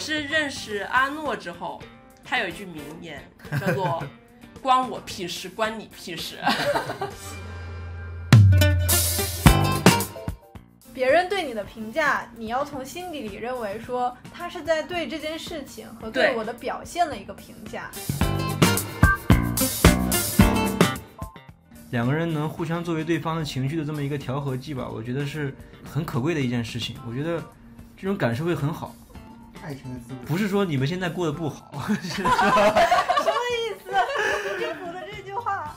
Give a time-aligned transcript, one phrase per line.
[0.00, 1.80] 是认识阿诺之后，
[2.24, 3.22] 他有一句名言
[3.60, 4.02] 叫做
[4.62, 6.38] “关我屁事，关你屁事”。
[10.94, 17.90] 别人对你的评价，你要从心底里认为说他是在对这件事情和对对我的表现的一个评价。
[21.90, 26.96] 两个人能互相作为对方的情绪的这么一个调和剂吧，我觉得是很可贵的一件事情。
[27.06, 27.42] 我觉得
[27.96, 28.94] 这种感受会很好，
[29.62, 30.18] 爱情的滋味。
[30.26, 32.30] 不是说你们现在过得不好， 什么
[33.50, 33.90] 意思？
[34.58, 35.74] 政府的这句话。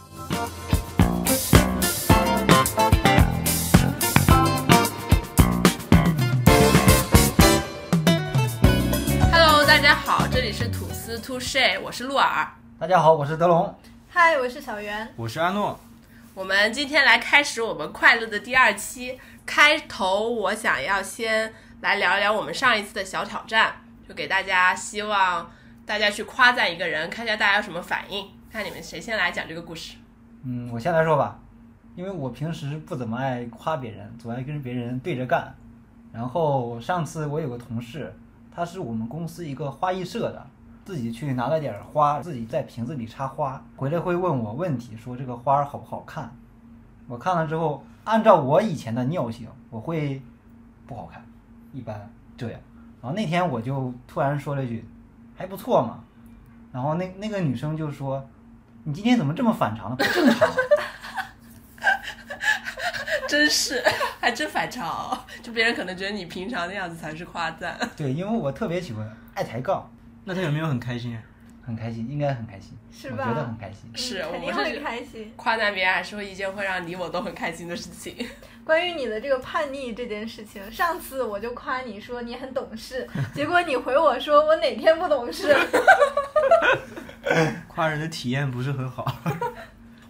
[9.32, 12.48] Hello，大家好，这里是吐司 To Share，我是鹿耳。
[12.80, 13.76] 大家好，我是德龙。
[14.10, 15.14] 嗨，我是小袁。
[15.18, 15.78] 我是阿诺。
[16.34, 19.20] 我们今天来开始我们快乐的第二期。
[19.46, 23.74] 开头我想要先来聊一聊我们上一次的小挑战，
[24.08, 25.52] 就给大家希望
[25.86, 28.26] 大家去夸赞一个人，看一下大家有什么反应。
[28.50, 29.98] 看你们谁先来讲这个故事。
[30.44, 31.38] 嗯，我先来说吧，
[31.98, 35.54] 因为我平时不怎么爱夸别人，总爱跟别人对着干。
[36.14, 38.16] 然后上次我有个同事，
[38.50, 40.48] 他是我们公司一个花艺社的，
[40.86, 46.34] 自己去拿了点花，自己在瓶子里插花，回来会问我问题，说这个花好不好看。
[47.10, 50.22] 我看了之后，按照我以前的尿性，我会
[50.86, 51.23] 不好看，
[51.74, 52.60] 一般这样。
[53.02, 54.86] 然后那天我就突然说了一句，
[55.36, 56.00] 还不错嘛。
[56.72, 58.26] 然后那那个女生就说，
[58.84, 59.96] 你今天怎么这么反常呢？
[59.98, 60.50] 不正常。
[63.28, 63.84] 真是，
[64.20, 65.26] 还真反常。
[65.42, 67.78] 就别人可能觉得你平常那样子才是夸赞。
[67.98, 69.92] 对，因为我特别喜欢爱抬杠，
[70.24, 71.18] 那他有没有很开心？
[71.66, 73.90] 很开心，应该很开心，是吧我觉得很开心。
[73.96, 75.34] 是嗯肯定我是会开心。
[75.36, 78.16] 夸赞别人还是会一件会让你我都很开心的事情。
[78.66, 85.56] 关于你的这个叛逆这件事情，上次我就夸你说你很懂事， 结果你回我说我哪天不懂事。
[87.68, 89.06] 夸人的体验不是很好。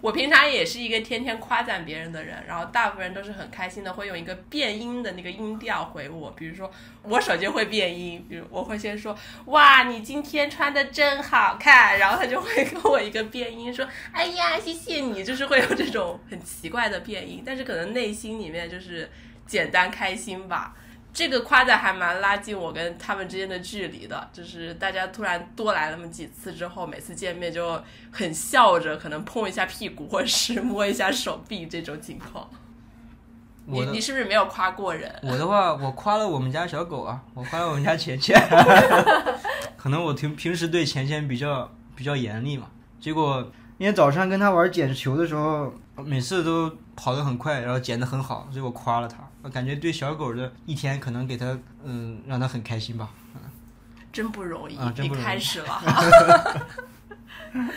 [0.03, 6.29] 我平常也是一个天天夸赞别人的人，然后大部分人都是很开心的，会用一个变音的那个音调回我。
[6.31, 6.69] 比如说，
[7.03, 19.09] 我手机会变音，比如我会先说：“哇，你今天穿的真好看。”然后他就会跟我一个变音说：“哎呀，谢谢你。”就是会有这种很奇怪的变音，但是可能内心里面就是
[19.47, 20.75] 简单开心吧。
[21.13, 27.79] 这个夸赞还蛮拉近我跟他们之间的距离的，就是大家突然多来那么几次之后，每次见面就
[28.11, 32.49] 很笑着，可能碰一下屁股或者是摸一下手臂这种情况。
[33.65, 35.13] 你我的你是不是没有夸过人？
[35.21, 38.35] 我的话，我夸了我们家小狗啊，我夸了我们家钱钱。
[39.77, 42.67] 可能我平平时对钱钱比较比较严厉嘛，
[42.99, 43.41] 结果
[43.77, 49.17] 今天早上跟他玩捡球的时候，每次都跑得很快，然后捡得很好，所以我夸了他。
[49.43, 53.09] 我感觉对小狗的一天可能给它嗯让它很开心吧。
[54.11, 56.67] 真不容易，啊真不容易你开始了。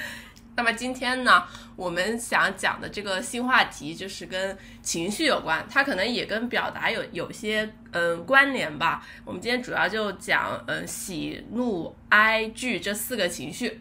[0.58, 1.44] 那么今天呢，
[1.76, 9.06] 我们想讲的这个新话题就是跟情绪有关，它可能也跟表达有有些嗯关联吧。
[9.24, 13.80] 我们今天主要就讲嗯喜怒哀惧这四个情绪，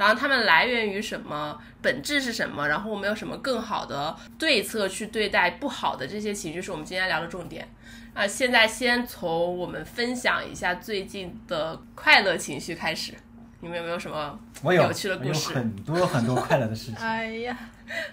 [0.00, 7.68] 然后它们来源于什么，本质是什么，然后我们有什么更好的对策去对待不好的这些情绪，是我们今天聊的重点。
[8.14, 13.12] 啊，现在先从我们分享一下最近的快乐情绪开始，
[13.60, 15.52] 你们有没有什么我有有趣的故事？
[15.52, 17.54] 很多很多快乐的事情，哎呀，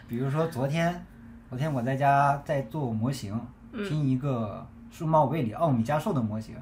[0.10, 1.06] 比如说昨天，
[1.48, 3.40] 昨天我在家在做模型，
[3.72, 3.88] 嗯。
[3.88, 6.54] 拼一个数码位里奥米加兽的模型，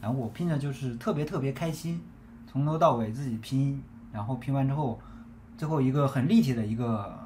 [0.00, 2.02] 然后我拼的就是特别特别开心，
[2.50, 3.82] 从头到尾自己拼，
[4.12, 5.00] 然后拼完之后，
[5.56, 7.18] 最后一个很立体的一个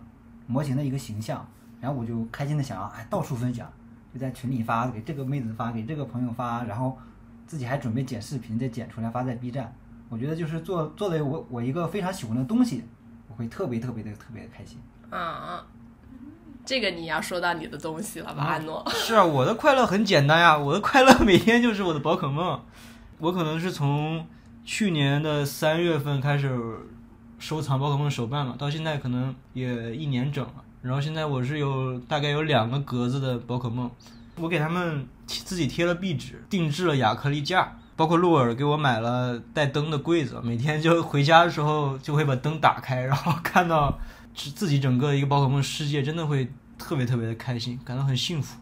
[0.46, 1.46] 模型的一个形象，
[1.80, 3.70] 然后我就开心的想要哎到处分享，
[4.14, 6.96] 就在群里发，给这个妹子发，给这个朋友发，然后
[7.46, 9.74] 自己还准备剪视频再剪出来发在 B 站。
[10.08, 12.84] 我觉得就是做做的我我一个非常喜欢的东西，
[13.28, 14.78] 我会特别特别的特别的开心。
[15.10, 15.64] 啊？
[16.64, 18.84] 这个你要说到你的东西了吧，阿诺？
[18.90, 22.60] 是啊，我的快乐很简单呀，我的快乐每天就是我的宝可梦。
[23.18, 24.26] 我可能是从
[24.66, 26.50] 去年的三月份开始
[27.38, 30.54] 收藏宝可梦手办嘛，到现在可能也一年整了。
[30.82, 33.88] 然后现在我是有大概有两个格子的宝可梦，
[34.34, 43.96] 我给他们自己贴了壁纸，定制了亚克力架，包括鹿耳给我买了带灯的柜子，每天就回家的时候就会把灯打开，然后看到
[44.34, 48.58] 自自己整个一个宝可梦世界，真的会特别特别的开心，感到很幸福。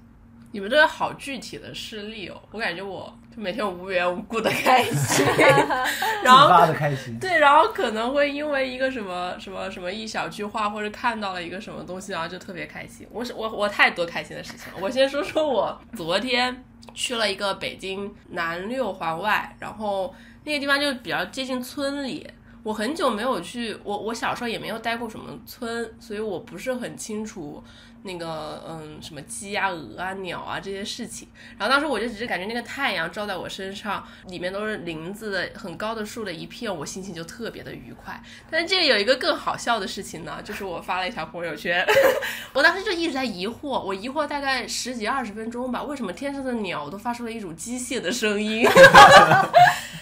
[0.54, 5.26] 你们这个好具体的事例哦，我感觉我就每天无缘无故的开心，
[6.22, 7.18] 然后的开心。
[7.18, 13.04] 对，然后可能会因为一个什么什么什么一小句话，或者看到了一个什么东西，然后就特别开心。
[13.10, 14.78] 我是我我太多开心的事情了。
[14.80, 16.64] 我先说说我昨天
[16.94, 20.14] 去了一个北京南六环外，然后
[20.44, 22.24] 那个地方就比较接近村里。
[22.64, 27.62] 我很久没有去，我我小时候也没有待过什么村，所以我不是很清楚
[28.02, 31.28] 那个嗯什么鸡啊、鹅啊、鸟啊这些事情。
[31.58, 38.18] 然后当时我就只是感觉那个太阳照在我身上，里面都是林子的很高的树的一片，我心情就特别的愉快。
[38.50, 41.84] 但是这个有一个更好笑的事情呢，就是我发了一条朋友圈，
[42.54, 48.66] 我当时就一直在疑惑，我疑惑大概十几二十分钟吧，为什么天上的鸟都发出了一种机械的声音？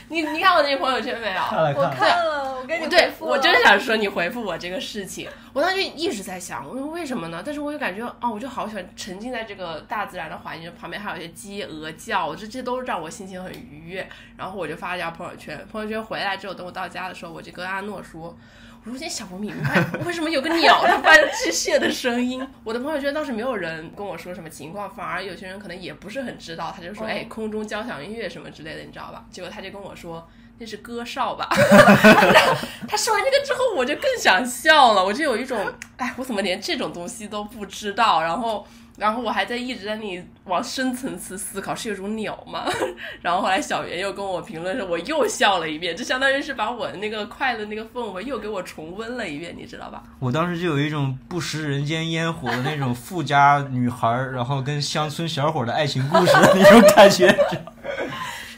[0.08, 1.40] 你你看我那朋友圈没有？
[1.40, 2.31] 我看了看，看了，
[2.62, 7.42] 我跟你对回，复了我就是想说你回复我这个事情，我当时一直在想，我说为什么呢？
[7.44, 14.08] 但是我就感觉，哦，我就好喜欢沉浸在这个大自然的环境，旁边还有一些鸡鹅叫，这这都让我心情很愉悦。
[14.36, 18.36] 然后我就发了条朋友圈，朋友圈回来之后，等我到家的时候，我就跟阿诺说。
[18.84, 22.44] 我说我有点想不明白，为什么有个鸟它发出机械的声音？
[22.64, 29.24] 我的朋友圈倒是没有人跟我说什么情况，反而有些人可能也不是很知道，他就说，哦哎，空中交响音乐什么之类的，你知道吧？
[29.30, 30.28] 结果他就跟我说，
[30.58, 31.48] 那是歌哨吧？
[32.86, 38.22] 他说完这个之后，我就更想笑了，我就有一种，哎，我怎么连这种东西都不知道？
[38.22, 38.64] 然后，
[38.96, 42.64] 然后我还在一直在那里往深层次思考，是有种鸟吗？
[43.22, 50.02] 然后后来小袁又跟我评论说，我又笑了一遍，就相当于是把我的那个快乐那个氛围又给我重温了一遍，你知道吧？
[50.20, 57.34] 我当时就有一种不食人间烟火的那种富家女孩儿，然后跟乡村小伙的爱情故事的那种感觉。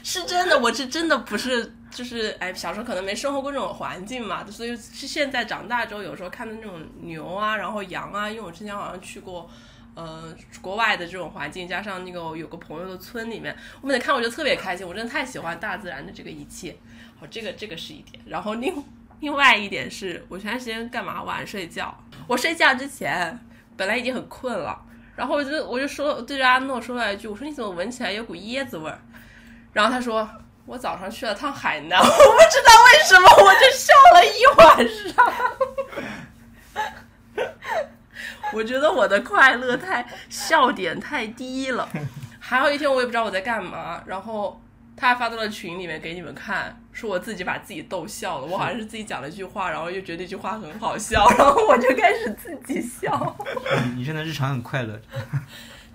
[0.03, 9.49] 是真的，我是真的不是，就是哎，小时候可能没生活过这种环境嘛，所以是现在长大之后，有时候看到那种牛啊，然后羊啊，因为我之前好像去过。
[9.97, 16.75] 呃，国外的这种环境，加上那个有个朋友的村里面，我每次看我就特别开心，我真的太喜欢大自然的这个一切。
[17.17, 18.75] 好，这个这个是一点，然后另
[19.21, 21.97] 另外一点是我前段时间干嘛晚上睡觉，
[22.27, 23.39] 我睡觉之前
[23.77, 28.99] 本来已经很困了，然后我就我就说对着阿诺说了一句，我说你怎么闻起来有股椰子味儿？
[29.71, 30.29] 然后他说
[30.65, 34.77] 我早上去了趟海南， 我不知道为什么我就笑了一晚
[35.13, 35.15] 上。
[38.53, 41.87] 我觉得我的快乐太笑点太低了。
[42.39, 44.61] 还有一天我也不知道我在干嘛，然后
[44.95, 48.45] 他还发到了群里面给你们看，说我自己把自己逗笑了。
[48.45, 53.35] 我好像是自己讲了一句话，然后又觉得这句话很好笑，然后我就开始自己笑。
[53.85, 54.99] 你你现在日常很快乐，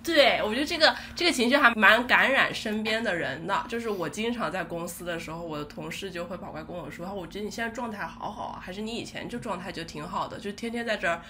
[0.03, 3.65] 对，我觉得这个这个情绪还蛮感染身边的人的。
[3.69, 11.21] 就是我经常在公司的时候，我的同事就会跑过来跟我说：“我觉得你现在状态好好啊，还是你以前就状态就挺好的，就天天在这儿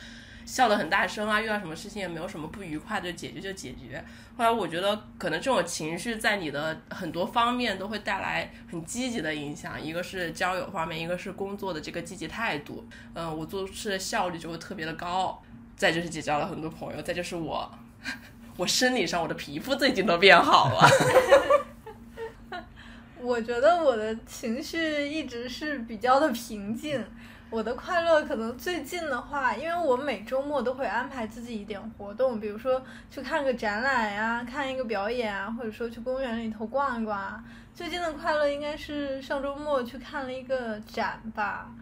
[0.46, 4.04] 笑得很大声啊，遇到什么事情也没有什么不愉快的，解决就解决。”
[4.38, 12.88] 后来我觉得可能这种情绪在你的很多方面都会带来很积极的影响，一个是交友方面，一个是工作的这个积极态度。
[13.14, 15.42] 嗯，我做事的效率就会特别的高。
[15.76, 17.70] 再就是结交了很多朋友，再就是我。
[18.60, 20.86] 我生理上我的皮肤最近都变好了。
[23.16, 27.02] 我觉得我的情绪一直是比较的平静。
[27.48, 37.42] 我的快乐可能最近的话，因为我每周末都会安排自己一点活动，比如说去看个展览呀、看一个表演啊，或者说去公园里头逛一逛啊。
[37.74, 41.72] 最近的快乐应该是上周末去看了一个展吧，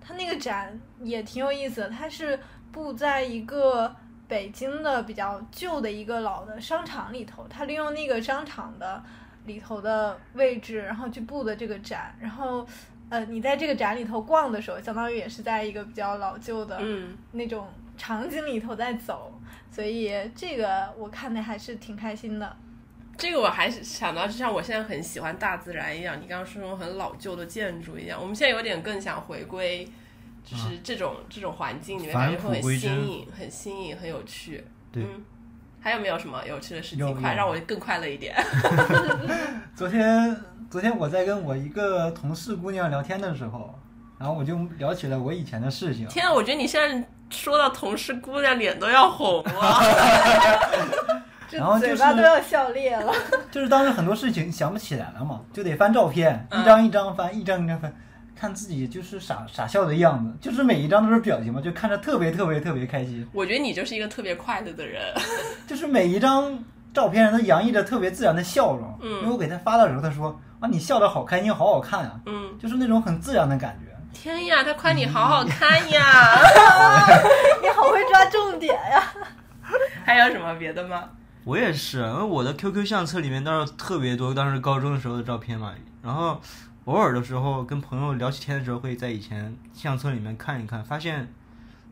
[0.00, 2.38] 它那个展也挺有意思的，它是
[2.70, 3.92] 布在一个
[4.28, 9.02] 北京的比较旧的一个老的商场里头，它利用那个商场的
[9.46, 12.66] 里头的位置，然后去布的这个展，然后
[13.08, 17.66] 呃，你在这个展里头逛的时候，相当于也是在一个比较老旧的嗯，那种
[17.96, 19.32] 场景里头在走，
[19.70, 22.56] 所以这个我看的还是挺开心的。
[23.16, 29.88] 这个我还是想到，就像我现在很喜欢大自然一样，你刚刚说那种很老旧的建筑一样，我们现在有点更想回归，
[30.50, 34.64] 就是这种、这种环境里面，返感觉会很新颖、很新颖、很有趣。
[34.90, 35.22] 对嗯，
[35.80, 37.20] 还有没有什么有趣的事有情？
[37.20, 38.34] 快让我更快乐一点。
[39.76, 40.36] 昨天
[40.70, 43.78] 昨天我在跟我一个同事姑娘聊天的时候，
[44.18, 46.06] 然后我就聊起了我以前的事情。
[46.08, 49.82] 天啊，我觉得你现在说到同事姑娘，脸都要红了。
[51.50, 53.10] 这然后就是嘴巴都要笑裂了。
[53.50, 57.90] 就是当时很多事情想不起来了嘛，就得翻照片，嗯一张一张翻，一张一张翻，
[58.38, 65.02] 看自己就是傻傻笑的样子，就是每一张都是表情嘛，就看着特别特别特别开心，我觉得你就是一个特别快乐的人。
[65.66, 66.58] 就是每一张
[66.94, 68.98] 照片上都洋溢着特别自然的笑容。
[69.02, 73.88] 嗯因为我给他发的时候，他说啊你笑的好开心，好好看啊，嗯，就是那种很自然的感觉。
[74.12, 76.38] 天呀，他夸你好好看呀！
[77.62, 79.02] 你好会抓重点呀！
[80.04, 81.04] 还有什么别的吗？
[81.44, 86.40] 我也是，因为我的 QQ 相册里面倒是特别多当时高中的时候的照片嘛，然后
[86.88, 91.28] 偶尔的时候跟朋友聊起天的时候，会在以前相册里面看一看，发现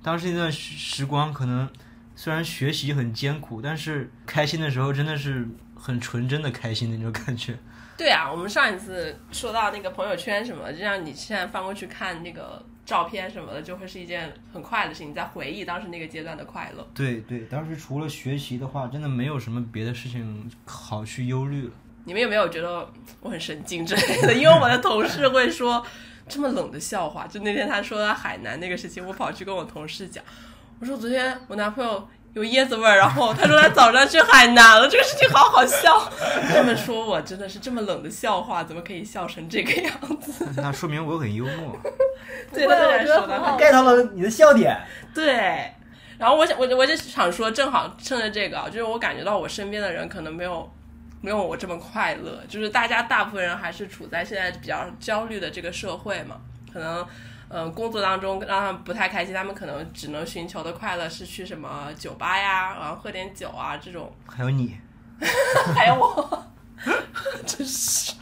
[0.02, 1.68] 当时那段时时光可能
[2.14, 7.54] 虽然学习很艰苦，但是开心的时候真的是很纯真的开心的那种感觉。
[7.98, 16.88] 对啊，我们上一次说到那个朋友圈什么，就像你现在翻过去看那个照片什么的，就会是一件很快乐的事情，在回忆当时那个阶段的快乐。
[16.94, 21.72] 对对，当时除了学习的话，真的没有什么别的事情好去忧虑了。
[22.06, 22.88] 你们有没有觉得
[23.20, 24.32] 我很神经之类的？
[24.32, 25.84] 因为我的同事会说
[26.28, 30.24] 这么冷的笑话，就那天他说到海南那个事情，我跑去跟我同事讲，
[30.80, 36.10] 我说昨天我男朋友有椰子味儿，然后他说他早上去海南了，这个事情好好笑。
[36.54, 40.46] 他们说我真的是这么冷的笑话，怎么可以笑成这个样子？
[40.56, 41.76] 那说明我很幽默。
[42.52, 43.26] 对，他我觉得
[43.58, 44.78] get 到了你的笑点。
[45.12, 45.72] 对，
[46.18, 50.70] 然后我想，我我就想说，正好趁着这个啊，就是我感觉到我身边的人可能没有
[51.26, 56.40] 没有我这么快乐，就是大家大部分人还是处在现在比较焦虑的这个社会嘛，
[56.72, 57.04] 可能。
[57.48, 64.76] 嗯，工作当中让他们不太开心，他们可能只能寻求的快乐是去什么酒吧呀，然后喝点酒啊这种，还有你，
[65.72, 66.44] 还有我，
[67.46, 68.14] 真是，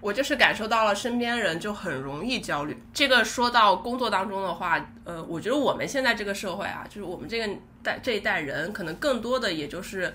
[0.00, 2.80] 我就是感受到了身边人就很容易焦虑。
[2.92, 10.14] 这个说到工作当中的话，呃，我觉得我们现在这个社会啊，就是我们这个代这一代人，可能更多的也就是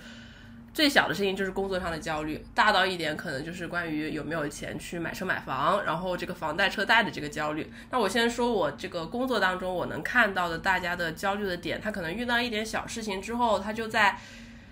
[0.80, 7.70] 最小的事情就是工作上的焦虑，大到一点可能就是关于有没有钱去买车买房，然后这个房贷车贷的这个焦虑。
[7.92, 14.18] 那我先说我这个工作当中我能看到的大家的焦虑的点，他可能遇到一点小事情之后，他就在。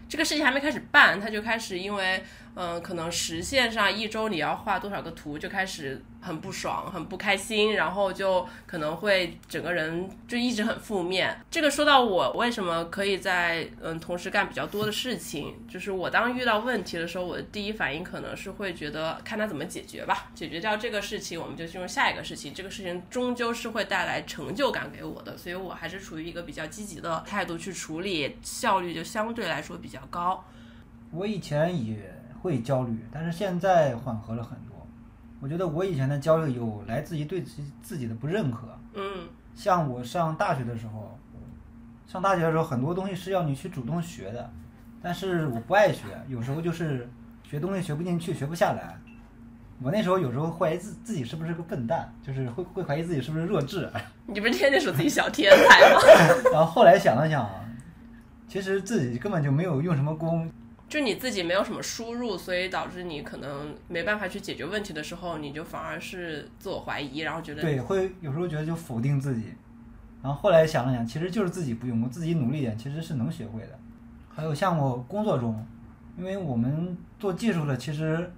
[0.09, 2.23] 这个事情还没开始办，他就开始因为，
[2.59, 11.39] 嗯、可能实现上一周你要画多少个图，就开始很不爽、很不开心，然后就可能会整个人就一直很负面。
[11.51, 22.55] 这个说到我为什么可以在嗯同时干比较多的事情，就是我当遇到问题的时候，我的第一反应可能是会觉得看他怎么解决吧，解决掉这个事情，我们就进入下一个事情。
[22.55, 30.43] 这个事情终究是会带来成就感给我的，所以我还是处于一个比较积极的态度去处理，效率就相对来说比较高。
[31.11, 34.75] 我以前也会焦虑，但是现在缓和了很多。
[35.39, 41.17] 我觉得我以前的焦虑有来自于对自己自己的不认可，嗯像我上大学的时候，
[42.07, 44.49] 上大学的时候很多东西是要你去主动学的，
[45.01, 47.09] 但是我不爱学，有时候就是
[47.43, 48.97] 学东西学不进去，学不下来。
[49.79, 53.87] 我那时候有时候怀疑自自己是不是个笨蛋，就是会会怀疑自己是不是弱智。
[54.25, 55.99] 你不是天天说自己小天才吗？
[56.51, 57.63] 然后后来想了想啊，
[58.47, 60.51] 其实自己根本就没有用什么功，
[60.89, 69.53] 就你自己没有什么输入，所以导致你可能没办法去解决问题的时候，你就反而是自我怀疑，然后觉得对，会有时候觉得就否定自己。
[70.23, 73.79] 然后后来想了想，其实就是自己不用功，自己努力点，其实是能学会的。
[74.29, 75.65] 还有像我工作中，
[76.17, 78.31] 因为我们做技术的，其实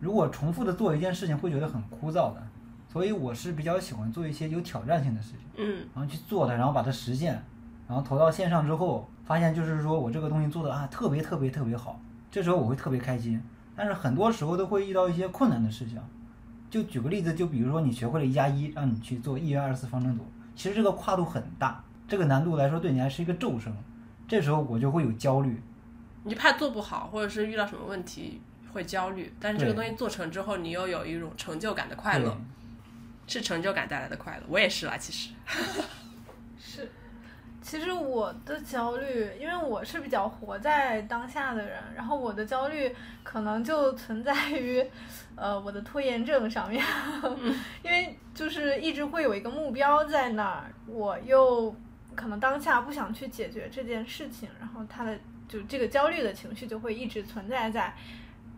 [0.00, 2.42] 如果重复的做一件事情，会觉得很枯燥的。
[2.88, 7.42] 所以我是比较喜欢做一些有挑战性的事情，嗯然后去做它，然后把它实现，
[7.88, 12.00] 然后投到线上之后，发现就是说我这个东西做的啊特别特别特别好，
[12.30, 13.40] 这时候我会特别开心。
[13.74, 16.00] 但是很多时候都会遇到一些困难的事情，
[16.70, 20.24] 就举个例子，就比如说你学会了一加一，让你去做一元二次方程组，
[20.54, 23.76] 其实这个跨度很大，这个难度来说对你还是一个骤升，
[24.26, 25.62] 这时候我就会有焦虑。
[26.24, 28.40] 你就怕做不好，或者是遇到什么问题
[28.72, 32.36] 会焦虑，但是这个东西做成之后，你又有一种成就感的快乐，
[33.26, 34.42] 是成就感带来的快乐。
[34.48, 35.34] 我也是啦，其实。
[36.58, 36.90] 是，
[37.66, 42.94] 其实我的焦虑，因为我是比较活在当下的人，然后我的焦虑
[43.24, 44.88] 可能就存在于，
[45.34, 46.80] 呃，我的拖延症上面，
[47.82, 51.74] 因为就是一直会有一个目标在那儿，我又
[52.14, 55.18] 可能当下不想去解决这件事情，然后他的
[55.48, 57.92] 就这个焦虑的情绪就会一直存在在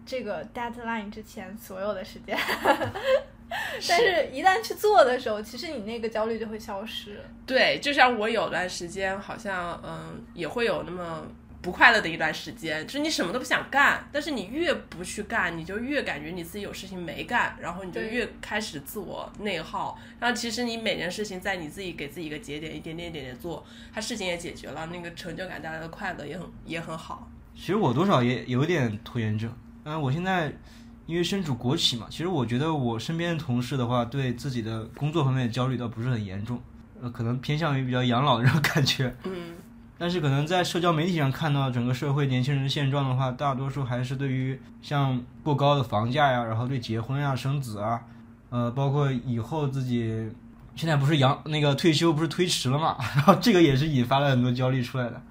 [0.05, 2.37] 这个 deadline 之前所有的时间。
[3.88, 7.21] 但是，一旦去做的时候，其实你那个焦虑就会消失。
[7.47, 11.26] 对，就像我有段时间，好像嗯，也会有那么
[11.62, 19.99] 不快乐的一段时间，就是你什么都不想干，但是你越不去干，你就越感觉你自己有事情没干，然后你就越开始自我内耗。
[20.21, 23.64] 然后其实你每件事情在你自己给自己一个节点，一点点一点点做，
[23.95, 27.28] 它事情也解决了，那个成就感带来的快乐也很也很好。
[27.57, 29.50] 其实我多少也有点拖延症。
[29.85, 30.52] 嗯，我现在
[31.09, 36.61] 因为身处国企嘛，其实我觉得我身边的同事的话，对自己的工作方面的焦虑倒不是很严重，
[37.00, 39.17] 呃，可能偏向于比较养老的这种感觉。
[39.25, 39.55] 嗯，
[39.97, 48.03] 但是可能在社交媒体上看到整个社会年轻人的现状的话，大多数还是对于像过高的房价呀，然后对结婚呀、生子啊，
[48.50, 50.31] 呃，包括以后自己
[50.77, 55.23] 现在不是养那个退休不是推迟了嘛，然后这个也是引发了很多焦虑出来的。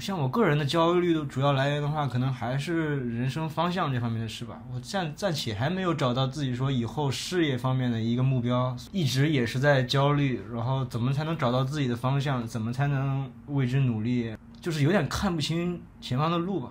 [0.00, 4.60] 像我个人的焦虑的主要来源的话，可能还是人生方向这方面的事吧。
[4.72, 16.70] 我暂暂且还没有找到自己说以后事业方面的一个目标，一直也是在焦虑，然后怎么才能找到自己的方向，怎么才能为之努力，就是有点看不清前方的路吧。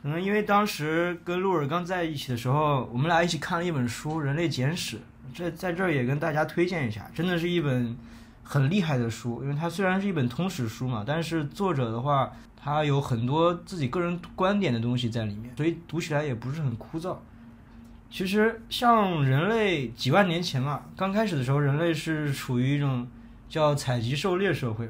[0.00, 4.96] 可能因为当时跟鹿尔刚在一起的时候，我们俩一起看了一本书《人类简史》，
[5.34, 7.96] 这在这儿也跟大家推荐一下，真的是一本
[8.44, 9.42] 很厉害的书。
[9.42, 17.16] 因为它虽然是一本通史书嘛，但是作者的话，他有很多自己个人观点的东西在里面，所以读起来也不是很枯燥。
[18.10, 23.06] 其实像人类几万年前嘛，刚开始的时候，人类是处于一种
[23.48, 24.88] 叫采集狩猎社会。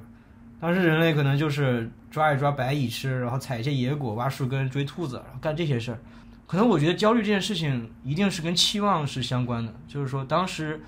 [0.60, 5.98] 当时人类可能就是抓一抓白蚁吃，然后采一些野果、挖树根、追兔子，然后干这些事儿。
[6.46, 10.82] 可能我觉得焦虑这件事情一定是跟期望是相关的，就是说当时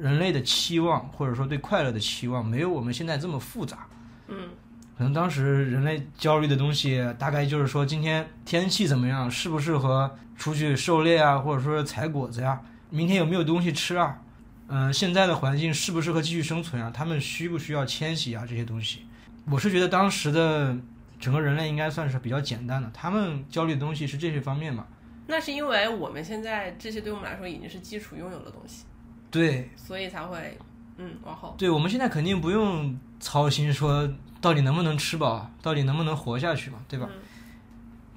[0.00, 3.86] 人类的期望或者说对快乐的期望没有我们现在这么复杂。
[4.28, 4.48] 嗯，
[4.96, 12.60] 可能当时人类焦虑的东西大概就是说今天天气怎么样，适不适合出去狩猎啊，或者说采果子呀？
[12.90, 14.22] 明天有没有东西吃啊？
[14.68, 16.90] 嗯、现在的环境适不适合继续生存啊？
[16.94, 18.44] 他们需不需要迁徙啊？
[18.46, 19.06] 这些东西，
[19.50, 20.76] 我是觉得当时的
[21.18, 24.86] 整个人类应该算是比较简单的，他们焦虑的东西是这些方面嘛。
[25.26, 28.84] 那是因为我们现在这些对我们来说已经是基础拥有的东西，
[29.30, 30.58] 对，所以才会
[30.96, 31.54] 嗯往后。
[31.58, 34.08] 对，我们现在肯定不用操心说
[34.40, 37.06] 到底能不能吃饱，到底能不能活下去嘛，对吧？
[37.10, 37.20] 嗯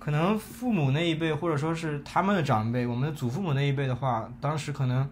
[0.01, 5.07] 可能父母那一辈，或者说是他们的长辈，我们的祖父母那一辈的话，当时可能，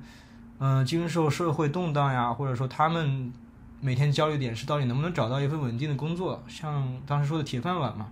[0.57, 3.31] 嗯、经受社会动荡呀，或者说他们
[3.81, 8.07] 每天焦虑点是到底能不能找到一份稳定的工作，像当时说的铁饭碗嘛。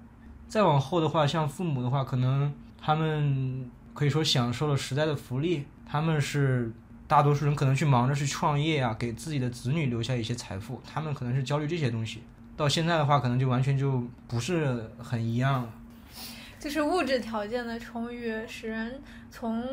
[0.48, 6.72] 再往后的话，像父母的话，可能他们可以说享受了时代的福利，他们是
[7.08, 12.22] 大多数人可能去忙着去创业啊，给自己的子女留下一些财富，他们可能是焦虑这些东西。
[12.58, 15.70] 到现在的话，可能就完全就不是很一样了。
[16.60, 19.64] 就是物质条件的充裕，使人从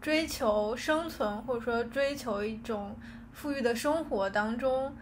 [0.00, 2.94] 追求生存或者说追求一种
[3.32, 4.92] 富裕的生活当中，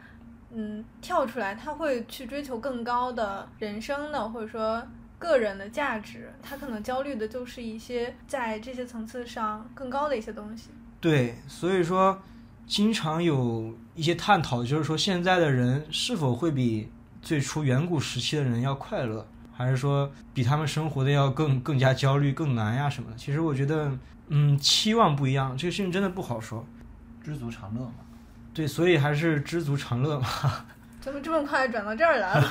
[0.52, 4.86] 嗯，跳出来，他会去追求更高的人生的或者说
[5.18, 6.30] 个人的价值。
[6.42, 10.68] 他可能焦虑的就是一些在这些层次上更高的一些东西。
[11.00, 12.20] 对，所以说
[12.66, 16.90] 经常有一些探讨，就是说现在的人是否会比
[17.22, 23.16] 最初远古时期的人要快乐，还是说比他们生活的要更更加焦虑、更难呀什么的？
[23.16, 23.90] 其实我觉得，
[24.28, 26.64] 嗯，期望不一样，这个事情真的不好说。
[27.22, 27.94] 知足常乐嘛。
[28.52, 30.28] 对，所以还是知足常乐嘛。
[31.00, 32.48] 怎么这么快转到这儿来了？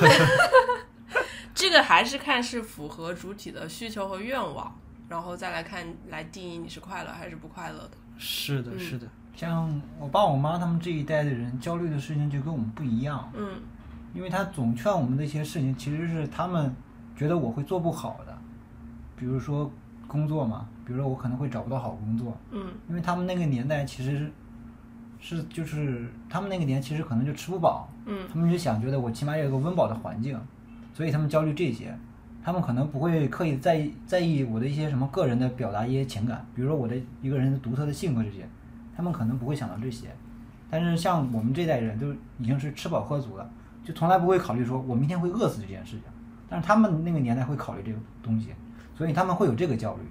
[1.54, 4.76] 这个还是看是符合主体的需求和愿望，
[5.08, 7.92] 然后再来看来定义你是快乐还是不快乐的。
[8.20, 8.80] 是的，嗯。
[8.80, 13.48] 是的，像我爸我妈他们这一代的人焦虑的事情就跟我们不一样，嗯。
[14.14, 16.72] 因为他总劝我们的一些事情，其实是他们
[17.16, 18.38] 觉得我会做不好的，
[19.16, 19.72] 比如说
[20.08, 22.68] 工作嘛，比如说我可能会找不到好工作，嗯。
[22.90, 24.30] 因为他们那个年代其实
[25.20, 28.28] 是就是他们那个年其实可能就吃不饱，嗯。
[28.32, 30.40] 他们就想觉得我起码要有个温饱的环境，
[30.94, 31.98] 所以他们焦虑这些，
[32.50, 38.38] 他们可能不会刻意在意在意我的一些什么个人的表达一些情感，比如说我的一个人独特的性格这些，
[38.98, 40.08] 他们可能不会想到这些，
[40.68, 43.48] 但是像我们这代人都已经是吃饱喝足了，
[43.84, 46.02] 就从来不会考虑说我明天会饿死这件事情，
[46.50, 48.48] 但是他们那个年代会考虑这个东西，
[48.98, 50.02] 所以他们会有这个焦虑。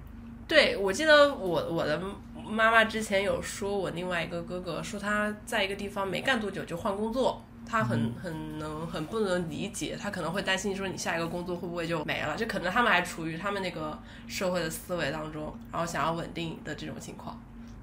[0.46, 2.00] 对，我记得我我的
[2.48, 17.38] 妈妈之前有说我另外一个哥哥说他在一个地方没干多久就换工作，他很很能很不能理解，他可能会担心说你下一个工作会不会就没了，就可能他们还处于他们那个社会的思维当中，然后想要稳定的这种情况。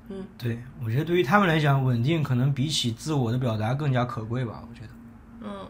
[0.07, 4.63] 嗯对我觉得对于他们来讲，稳定可能比起自我的表达更加可贵吧。
[4.69, 4.89] 我觉得，
[5.41, 5.67] 嗯，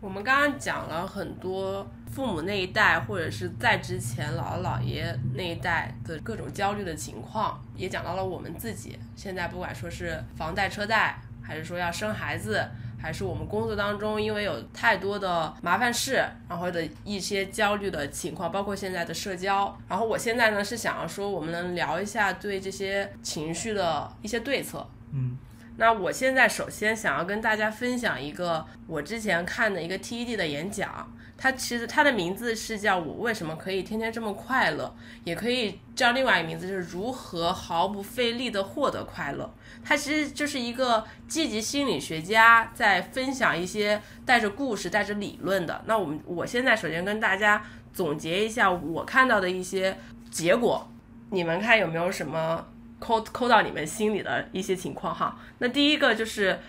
[0.00, 12.68] 我们刚刚讲了很多父母那一代，或者是在之前姥姥姥爷那一代的各种焦虑的情况，也讲到了我们自己现在不管说是房贷车贷，还是说要生孩子，
[13.02, 19.76] 还是我们工作当中因为有太多的麻烦事，然后的一些焦虑的情况，包括现在的社交。
[19.88, 24.86] 然后我现在呢是想要说，我们能聊一下对这些情绪的一些对策。
[25.12, 25.36] 嗯，
[25.76, 39.52] 那我现在首先想要跟大家分享一个我之前看的一个 TED 的演讲，它其实它的名字是叫我为什么可以天天这么快乐，也可以叫另外一个名字就是如何毫不费力的获得快乐。
[39.84, 45.82] 他其实就是一个积极心理学家在分享一些带着故事、带着理论的。
[45.86, 49.98] 那我们我现在首先跟大家总结一下我看到的一些
[50.30, 50.90] 结果，
[51.30, 52.66] 你们看有没有什么
[52.98, 55.38] 抠抠到你们心里的一些情况哈？
[55.58, 56.60] 那第一个就是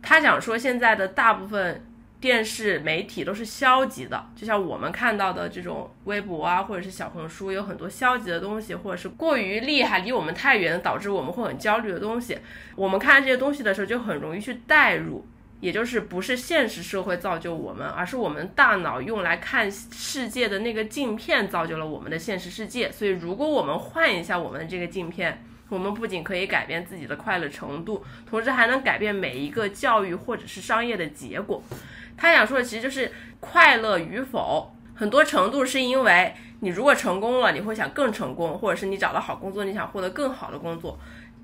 [0.00, 1.84] 他想说现在的大部分
[2.22, 12.38] 电视媒体都是消极的，就像我们看到的这种微博啊，或者是小红书，有很多消极的东西，或者是过于厉害、离我们太远，导致我们会很焦虑的东西。
[12.76, 15.26] 我们看这些东西的时候，就很容易去代入，
[15.58, 22.92] 也就是不是现实社会造就我们，而是我们大脑用来看世界的那个镜片造就了我们的现实世界。
[22.92, 31.60] 所以，如果我们换一下我们的这个镜片，我们不仅可以改变自己的快乐程度，同时还能改变每一个教育或者是商业的结果。
[32.22, 40.96] 他想说的其实就是快乐与否，很多程度是因为你如果成功了，你会想更成功，或者是你找到好工作，你想获得更好的工作，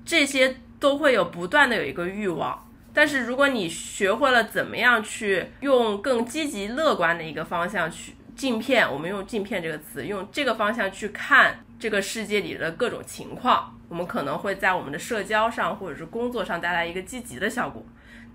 [0.05, 2.65] 这些都会有不断的有一个欲望。
[2.93, 17.83] 但是如果你学会了怎么样去用更积极乐观的一个方向去镜片，我们用镜片这个词，用这个方向去看这个世界里的各种情况，我们可能会在我们的社交上或者是工作上带来一个积极的效果。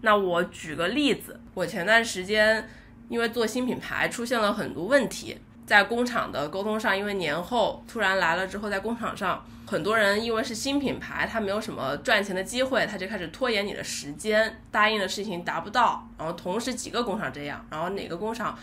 [0.05, 2.69] 那我举个例子，我前段时间
[3.09, 18.55] 因为做新品牌出现了很多问题，在工厂的沟通上，因为年后突然来了之后，在工厂上很多人因为是新品牌，他没有什么赚钱的机会，他就开始拖延你的时间，答应的事情达不到，然后同时几个工厂这样，然后哪个工厂。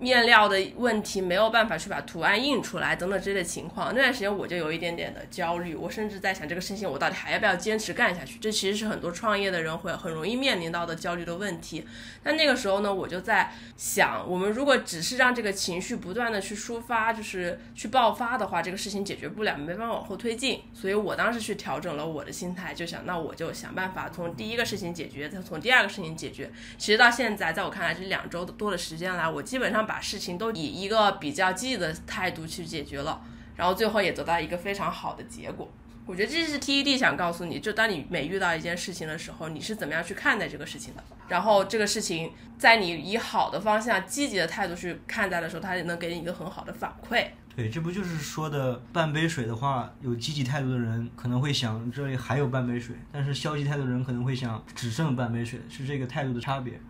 [0.00, 8.38] 面料的问题没有办法去把图案印出来，等等之类的情况，那段时间我就有一点点的焦虑，我甚至在想这个事情我到底还要不要坚持干下去？
[8.38, 11.86] 这其实是很多创业的人会很容易面临到的焦虑的问题。
[12.22, 20.62] 但那个时候呢，我就在想，我们如果只是让这个情绪不断的去抒发，就是去爆发的话，这个事情解决不了，没办法往后推进。
[20.72, 26.50] 所以我当时去调整了我的心态，就想那我就想办法从第一个事情解决，再从第二个事情解决。
[26.78, 29.89] 其实到现在，在我看来这两周多的时间来，我基本上。
[29.90, 33.20] 把事情都以一个比较积极的态度去解决了，
[33.56, 35.68] 然后最后也得到一个非常好的结果。
[36.06, 41.02] 我觉得这是 TED 想告诉你，就当你每遇到一件事情的时候，你是怎么样去看待这个事情的。
[41.26, 47.26] 然后这个事情在你以好的方向、积极的态度去看待的时候，它也能给你一个很好的反馈。
[47.56, 56.80] 对，这不就是说的半杯水的话，有积极态度的人可能会想这里还有半杯水，但是消极态度的人可能会想只剩半杯水，是这个态度的差别。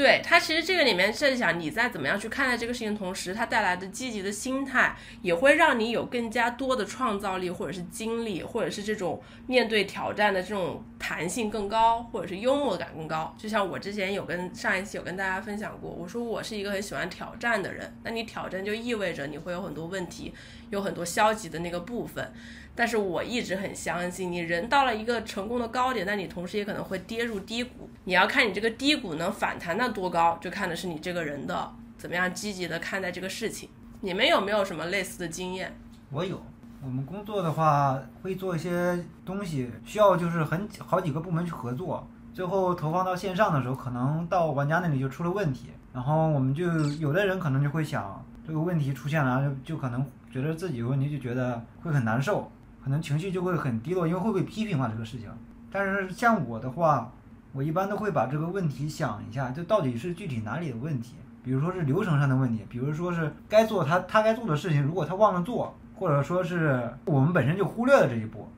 [0.00, 13.36] 对它，其实这个里面是想你在怎么样去看待这个事情，同时它带来的积极的心态，也会让你有更加多的创造力，或者是精力，或者是这种面对挑战的这种弹性更高，或者是幽默感更高。
[13.36, 20.32] 就像我之前有跟上一期有跟大家分享过，我说我是一个很喜欢挑战的人，那你挑战就意味着你会有很多问题，
[20.70, 22.32] 有很多消极的那个部分。
[22.80, 27.90] 但是我一直很相信，你人到了一个成功的高点，但你同时也可能会跌入低谷。
[28.04, 33.68] 你要看你这个低谷能反弹到多高，就看的是你这个人的怎么样积极的看待这个事情。
[34.00, 35.70] 你们有没有什么类似的经验？
[36.10, 36.42] 我有，
[36.82, 46.64] 我们工作的话会做一些东西，需要就是很好几个部门去合作，最后投放到线上的时候，可能到玩家那里就出了问题，然后我们就
[46.98, 52.50] 有的人可能就会想，这个问题出现了，就就可能觉得自己有问题，就觉得会很难受。
[52.82, 55.28] 可能情绪就会很低落，因为会被批评嘛这个事情。
[55.70, 57.12] 但是像我的话，
[57.52, 61.14] 我一般都会把这个问题想一下，就到底是具体哪里的问题？
[61.42, 68.48] 比如说是流程上的问题，比如说是该做他他该做的事情，如果他忘了做，或者说是我们本身就忽略了这一步，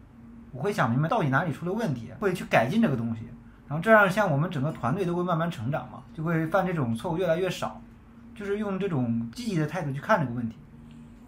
[0.50, 3.22] 我会想明白到底哪里出了问题，会去改进这个东西。
[3.68, 7.80] 然后这样像我们整个团队都会慢慢成长嘛，就会犯这种错误越来越少，
[8.34, 10.56] 就是用这种积极的态度去看这个问题。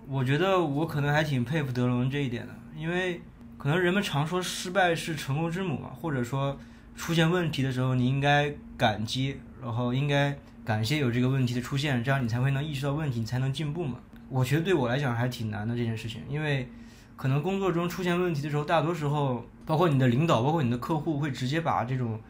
[0.07, 2.53] 我觉得我可能还挺佩服德龙这一点的。
[2.77, 3.21] 因为
[3.57, 6.59] 可能人们常说失败是成功之母嘛，或者说
[6.97, 13.99] 出现问题的时候你应该感激，然后应该感谢有这个问题的出现，这样你才会能意识到问题，你才能进步嘛。
[14.29, 16.69] 我觉得对我来讲还挺难的这件事情，因为
[17.17, 22.21] 可能工作中出现问题的时候，大多时候包括你的领导，包括你的客户会直接把这种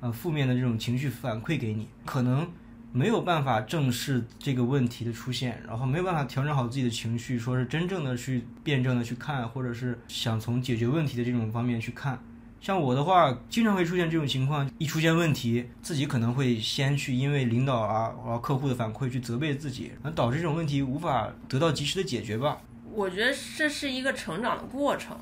[0.00, 2.48] 呃负面的这种情绪反馈给你，可能。
[2.96, 12.16] 没有办法正视这个问题的出现，然后没有办法调整好自己的情绪，说是真正的去辩证的去看，或者是想从解决问题的这种方面去看。
[12.60, 22.60] 像我的话，经常会出现这种情况，一出现问题，自己可能会先去因为领导啊，然后客户的反馈去责备自己，那导致这种问题无法得到及时的解决吧。
[22.92, 25.18] 我觉得这是一个成长的过程。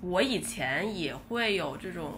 [0.00, 2.14] 我以前也会有这种。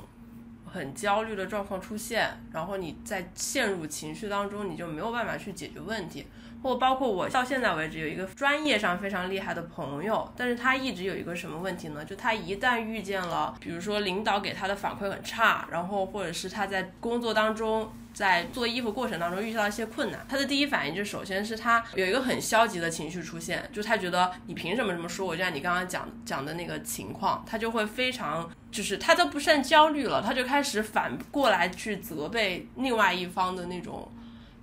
[0.77, 6.27] 很焦虑的状况出现，然后你在陷入情绪当中，你就没有办法去解决问题。
[6.63, 12.05] 或包括我到现在为止有一个专业上非常厉害的朋友，但是他一直有一个什么问题呢？
[12.05, 17.91] 就他一旦遇见了，比如说领导给他的反馈很差，然后或者是他在工作当中。
[18.17, 25.37] 在做衣服过程当中遇到一些困难，他的第一反应就首先是他有一个很消极的情绪出现，就他觉得你凭什么这么说我？
[25.37, 34.11] 就像你刚刚讲讲的那个情况，他就会非常就是他都不甚焦虑了，他就开始反过来去责备另外一方的那种。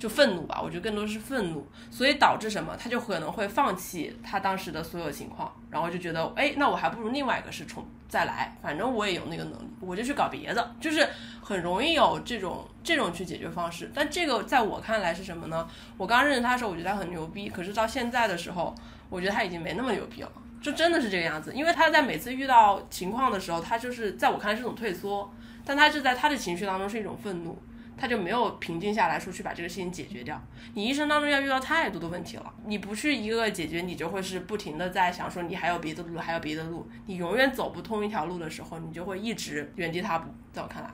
[0.03, 11.07] 就愤怒吧，我觉得更多是愤怒，所以导致什么，他就可能会放弃他当时的所有情况，然后就觉得，哎，那我还不如另外一个是重再来，反正我也有那个能力，我就去搞别的，就是
[11.41, 13.89] 很容易有这种这种去解决方式。
[13.95, 15.65] 但这个在我看来是什么呢？
[15.95, 18.75] 我刚认识他的时候，我觉得他很牛逼，可是到现在的时候，
[19.09, 20.29] 我觉得他已经没那么牛逼了。
[20.61, 27.57] 就真的是这个样子，因为他在每次遇到情况的时候，他就是在我看来是种退缩，但他是在他的情绪当中是一种愤怒，
[27.97, 30.41] 他就没有平静下来说去把这个事情解决掉。
[30.73, 40.29] 你一生当中要遇到太多的问题了，你不去一个个解决，你就会是不停的在想说你还有别的路，还有别的路，你永远走不通一条路的时候，你就会一直原地踏步。
[40.51, 40.89] 在我看来。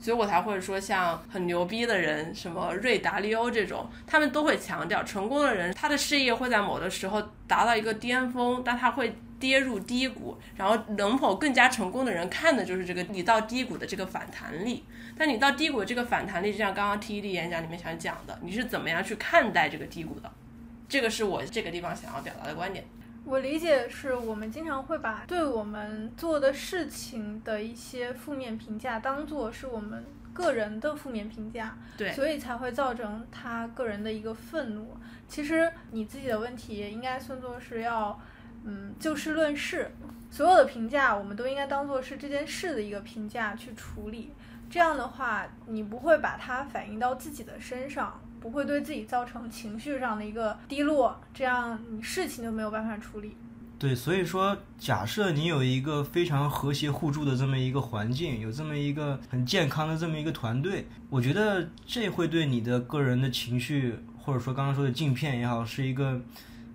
[0.00, 10.38] 所以我才会说，像很牛逼的人，什么瑞达利欧这种，他们都会强调，成功的人他的事业会在某的时候达到一个巅峰，但他会跌入低谷。
[10.54, 14.84] 然后能否更加成功的人看的就是这个你到低谷的这个反弹力。
[15.18, 20.32] 但你到低谷这个反弹力，就像刚刚 TED 演讲里面想讲的，你是怎么样去看待这个低谷的？
[20.88, 22.86] 这个是我这个地方想要表达的观点。
[23.24, 30.02] 我理解是我们经常会把对我们做的事情的一些负面评价当做是我们
[30.32, 34.96] 个人的负面评价，对，所以才会造成他个人的一个愤怒。
[35.26, 38.18] 其实你自己的问题应该算作是要，
[38.64, 39.90] 嗯，就事论事，
[40.30, 44.32] 所有的评价我们都应该当做是这件事的一个评价去处理。
[44.70, 48.20] 这样的话，你不会把它反映到自己的身上。
[48.40, 53.36] 不会对自己造成情绪上的一个低落，这样你事情就没有办法处理。
[53.80, 66.20] 对，所以说，假设你有一个非常和谐互助的这么一个环境，有这么一个很健康的这么一个团队，我觉得这会对你的个人的情绪，或者说刚刚说的镜片也好，是一个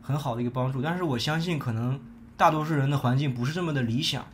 [0.01, 0.81] 很好的一个帮助。
[0.81, 1.97] 但是我相信，可能
[2.35, 4.25] 大多数人的环境不是这么的理想。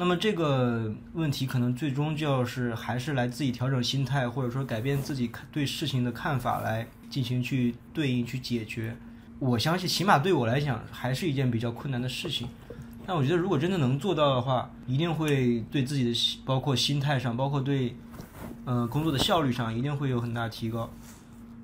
[0.00, 8.96] 那么这个问题可能最终就要是还是来自己调整心态，或者说改变自己看对事情的看法来进行去对应去解决。
[9.40, 12.48] 我相信起码对我来讲还是一件比较困难的事情。
[13.04, 17.96] 但我觉得如果真的能做到的话，一定会对自己的包括心态上，包括对
[18.66, 20.88] 呃工作的效率上，一定会有很大提高。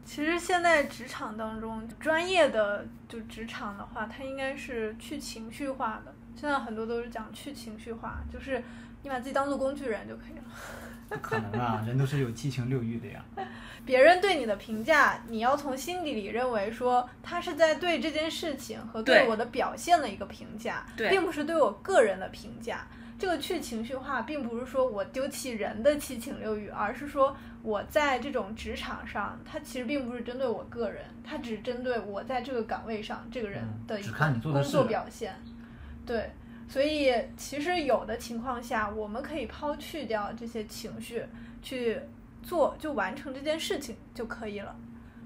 [0.04, 6.12] 其实现在职场当中，专业的就职场的话，它应该是去情绪化的。
[6.34, 8.62] 现在很多都是讲去情绪化，就是
[9.02, 10.44] 你把自己当做工具人就可以了。
[11.08, 13.22] 不可能啊，人都是有七情六欲的呀。
[13.84, 22.86] 别人对你的评价，你要从心底里认为说，他是在对这件事情和对我的表现的一个评价，并不是对我个人的评价。
[23.18, 35.34] 这个去情绪化，并不是说我丢弃人的七情六欲，而是说我在这种职场上，它其实并不是针对我个人，它只针对我在这个岗位上这个人的一个工作表现。
[36.06, 36.30] 对，
[36.68, 41.24] 所以其实有的情况下，我们可以抛去掉这些情绪，
[41.62, 41.98] 去
[42.42, 44.76] 做就完成这件事情就可以了。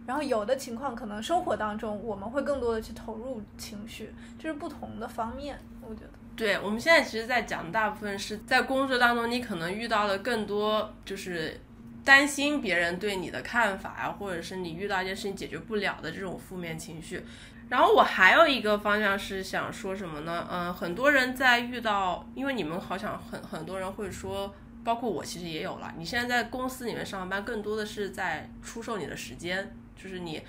[0.06, 6.10] 然后有的情况，可能生活当中我们会更多的去投入情绪，这是不同的方面，我觉得。
[6.34, 11.60] 对，我们现在其实，在讲大部分是在工作当中，你可能遇到的更多就是
[12.04, 17.22] 担心别人对你的看法啊，或者是你遇到一件事情解决不了的这种负面情绪。
[17.68, 20.48] 然后我还有一个方向是想说什么呢？
[20.50, 25.92] 嗯，很多人在遇到，因为你们好像很很多人会说，包括我其实也有了。
[25.98, 30.42] 你现在在公司里面上班，更多的是在出售你的时间，就是你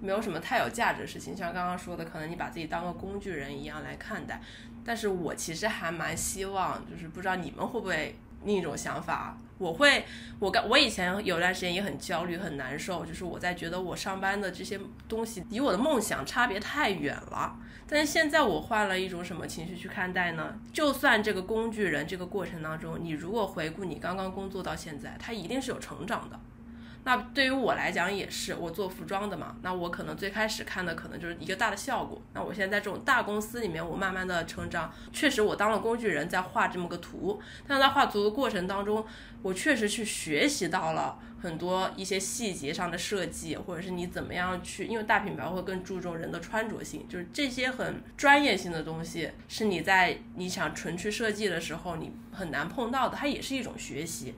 [0.00, 1.36] 没有什么太有价值的事情。
[1.36, 4.40] 像刚刚说的，可能你把自己当个工具人一样来看待。
[4.84, 8.14] 但是我其实还蛮希望，就是不知道你们会不会
[8.44, 9.36] 另一种想法。
[9.58, 10.04] 我会，
[10.40, 14.78] 我刚我以前有段时间也很焦虑很难受，就是我在觉得我上班的这些
[15.08, 17.56] 东西离我的梦想差别太远了。
[17.86, 20.58] 但是现在我换了一种什么情绪去看待呢？
[20.72, 26.40] 就算这个工具人这个过程当中，你如果回顾你刚刚工作到现在，他一定是有成长的。
[27.04, 32.20] 那对于我来讲也是，我做服装的嘛，那我可能最开始看的可能就是一个大的效果。
[32.32, 37.40] 那我现在在这种大公司里面，我慢慢的成长，确实我当了工具人，在画这么个图。
[37.68, 39.04] 但在画图的过程当中，
[39.42, 54.34] 我确实去学习到了很多一些细节上的设计，或者是你怎么样去，因为大品牌会更注重人的穿着性，就是这些很专业性的东西，是你在你想纯去设计的时候，你很难碰到的，它也是一种学习。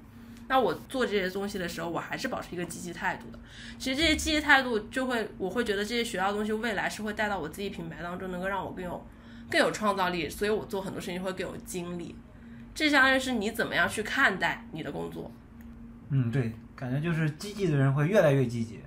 [0.49, 3.39] 那我做这些东西的时候，我还是保持一个积极态度的。
[3.79, 9.07] 其实这些积极态度就会，我会觉得这些学到东西，未来是会带到我自己品牌当中，能够让我更有
[9.51, 10.29] 更有创造力。
[10.29, 12.15] 所以我做很多事情会更有精力。
[12.75, 15.33] 这相当于是你怎么样去看待你的工作。
[16.11, 18.81] 嗯，对，感觉就是积极的人会越来越积极。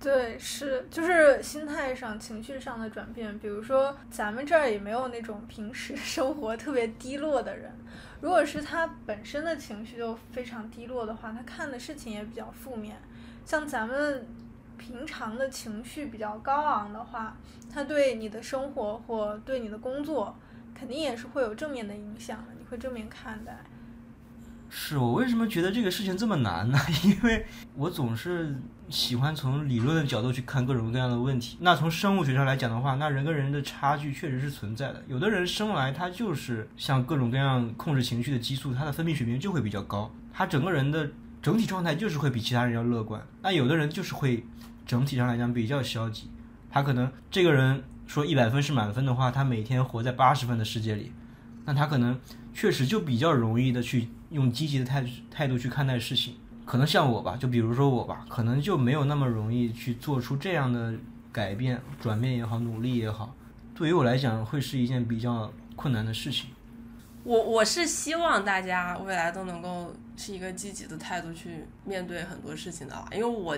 [0.00, 3.36] 对，是就是心态上、情绪上的转变。
[3.40, 7.72] 比如说，咱们这儿也没有那种平时 生活特别低落的人。
[8.20, 12.96] 如果是他本身的情绪就非常低落的话，他看的事情也比较负面。
[13.44, 14.26] 像咱们
[14.76, 17.36] 平常的情绪比较高昂的话，
[17.72, 20.36] 他对你的生活或对你的工作，
[20.74, 22.54] 肯定也是会有正面的影响的。
[22.56, 23.64] 你会正面看待。
[24.70, 26.78] 是我为什么觉得这个事情这么难呢？
[27.04, 28.54] 因为我总是
[28.90, 31.56] 喜欢从理论的角度去看各种各样的问题。
[31.60, 35.02] 那从生物学上来讲的话，那人跟人的差距确实是存在的。
[35.08, 41.10] 有的人生来他就是像各种各样控制情绪的激素，他的分泌水平就会比较高，他整个人的
[41.42, 43.22] 整体状态就是会比其他人要乐观。
[43.42, 44.44] 那有的人就是会
[44.86, 46.30] 整体上来讲比较消极，
[46.70, 51.12] 他可能这个人说一百分是满分的话，他每天活在八十分的世界里，
[51.64, 52.18] 那他可能
[52.52, 54.08] 确实就比较容易的去。
[54.30, 56.34] 用积极的态态度去看待事情，
[56.68, 60.92] 可能像我吧，就比如说我吧，可能就没有那么容易去做出这样的
[61.32, 63.34] 改变、转变也好，努力也好，
[63.74, 66.50] 对于我来讲会是一件比较困难的事情。
[67.24, 73.56] 我我是希望大家未来都能够是一个积极的态度去面对很多事情的，因为我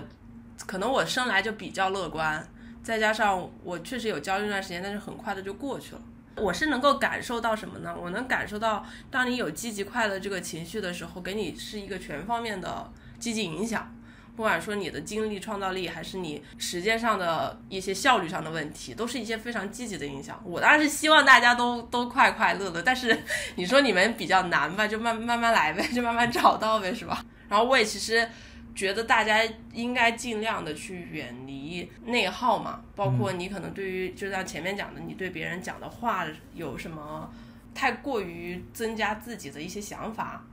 [0.65, 2.47] 可能我生来就比较乐观，
[2.81, 6.03] 再加上我确实有焦虑一段时间，但是很快的就过去了。
[6.37, 7.95] 我是能够感受到什么呢？
[8.01, 12.91] 我能感受到，当你有积极快乐这个情绪的时候，给你是一个全方面的
[13.21, 13.95] 积极影响。
[14.35, 20.41] 不管说你的精力、创造力，还是你时间上的一些效率上的问题，都是一些非常积极的影响。
[20.45, 23.17] 我当然是希望大家都都快快乐乐，但是
[23.55, 27.25] 你说你们比较难吧，就慢慢慢来呗，就慢慢找到呗，是吧？
[27.49, 28.27] 然后我也其实。
[28.73, 37.29] 觉得大家应该尽量的去远离内耗嘛，包括你可能对于就像前面讲的，你对别人讲的话有什么
[37.75, 40.47] 太过于增加自己的一些想法。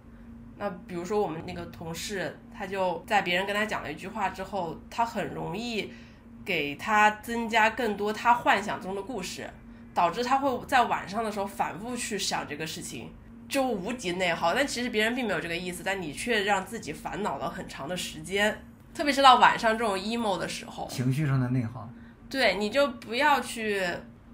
[0.57, 5.91] 那比如说我们那个同事，他就在别人跟他讲了一句话之后，他很容易
[6.43, 9.49] 给他增加更多他幻想中的故事，
[9.93, 13.11] 导致他会在晚上的时候反复去想这个事情。
[13.49, 18.61] 就无敌内耗，但其实别人并没有这个意思，但你却让自己烦恼了很长的时间，
[18.93, 21.89] 特别是到晚上这种 emo 的时候，情绪上的内耗。
[22.29, 23.81] 对，你就不要去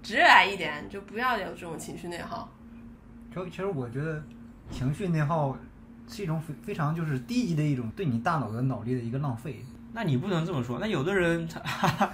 [0.02, 2.48] 直来一点，就不要有这种情绪内耗。
[3.32, 4.20] 其实，其实我觉得
[4.68, 5.56] 情绪内耗
[6.08, 9.64] 是一种非非常就是低级的一种对你大脑的脑力的一个浪费。
[9.92, 12.10] 那你不能这么说，那有的人他。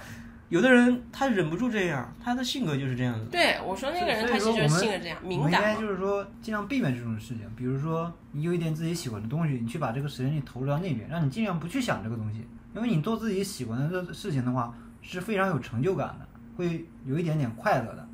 [0.49, 3.25] 有的人他忍不住这样，他的性格就是这样子。
[3.31, 5.45] 对我说那个人，他其实就是性格这样，敏感。
[5.45, 7.49] 我们应该就是说尽量避免这种事情。
[7.55, 12.45] 比如说你有一点自己喜欢的东西，你去把这个时间去投入到那边，让你尽量不去想这个东西。
[12.75, 16.27] 因为你做自己喜欢的事情的话，是非常有成就感的，
[16.57, 18.05] 会有一点点快乐的。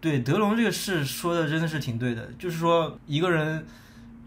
[0.00, 3.64] 对，德龙这个事说的真的是挺对的，就是说一个人。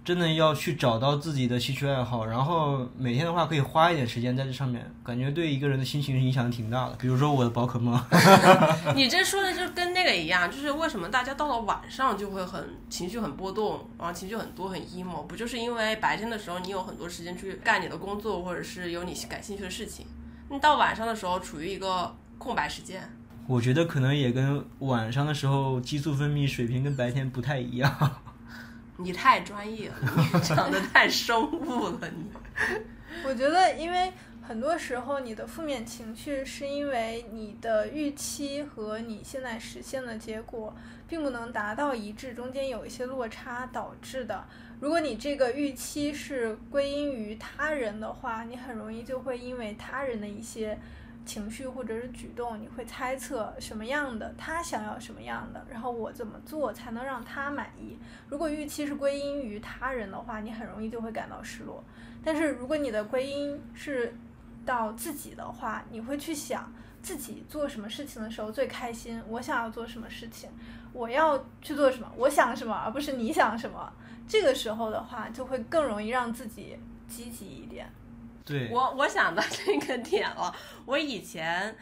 [0.04, 6.96] 真的要去找到自己的兴趣爱好，然后每天的话可以花一点时间在这上面，感觉对一个人的心情影响挺大的。
[6.96, 7.98] 比如说我的宝可梦，
[8.96, 20.06] 你这说的就跟那个一样，就是为什么大家到了晚上就会很情绪很波动，然后情绪很多很 emo，不就是因为白天的时候你有很多时间去干你的工作，或者是有你感兴趣的事情，
[20.50, 23.02] 你到晚上的时候处于一个空白时间。
[23.48, 28.12] 我觉得可能也跟晚上的时候激素分泌水平跟白天不太一样。
[28.98, 29.96] 你太专业了，
[30.34, 32.10] 你 讲的太生物了。
[32.10, 32.32] 你，
[33.26, 40.76] 我觉得，因为很多时候你的负面情绪是因为你的预期和你现在实现的结果
[41.08, 44.46] 并不能达到一致，中间有一些落差导致的。
[44.80, 50.78] 如果你这个预期是归因于他人的话，你很容易就会因为他人的一些。
[51.26, 57.98] 情绪或者是举动，你会猜测什么样的他想要什么样的，然后我怎么做才能让他满意？
[58.28, 61.84] 如果预期是归因于他人的话，你很容易就会感到失落。
[62.24, 64.16] 但是如果你的归因是
[64.66, 70.50] 到自己的话，你会去想自己做什么事情的时候最开心，我想要做什么事情，
[70.94, 73.92] 我要去做什么，我想什么，而不是你想什么。
[74.26, 77.92] 这个时候的话，就会更容易让自己积极一点。
[78.46, 80.54] 对，我我想到这个点了。
[80.86, 81.76] 我以前，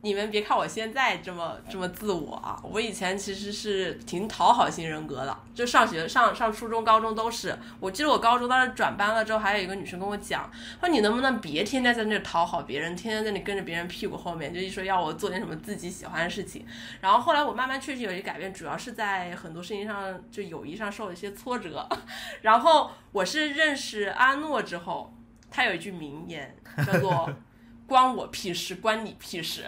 [0.00, 5.36] 你们别看我现在这么这么自我啊，我以前其实是挺讨好型人格的。
[5.54, 7.56] 就上学上上初中、高中都是。
[7.80, 10.50] 我记得我高中当时转班了之后，还有一个女生跟我讲，
[10.80, 16.66] 说你能不能别天天在那讨好别人，天天在那跟着别人屁股后面，就一说要我做点什么自己喜欢的事情。
[17.00, 21.88] 然后后来我慢慢确实有一些改变，主要是在很多事情上，就友谊上受了一些挫折。
[22.42, 25.14] 然后我是认识阿诺之后。
[25.50, 27.28] 他有一句名言，叫做
[27.86, 29.64] “关我屁事，关你屁事”。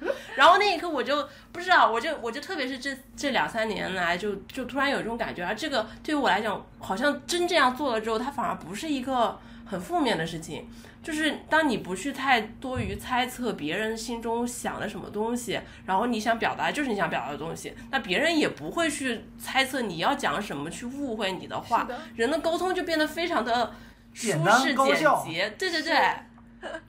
[0.36, 10.68] 然后那一刻我就不知道，我就我就特别是这这两三年来，就就突然有这种感觉，而这个对于我来讲，好像真这样做了之后，它反而不是一个很负面的事情。
[11.02, 23.72] 就是当你不去太多于猜测别人心中想的什么东西，然后你想表达就是你想表达的东西，那别人也不会去猜测你要讲什么，去误会你的话，人的沟通就变得非常的。
[24.14, 25.26] 简单高效，
[25.58, 25.94] 对对对，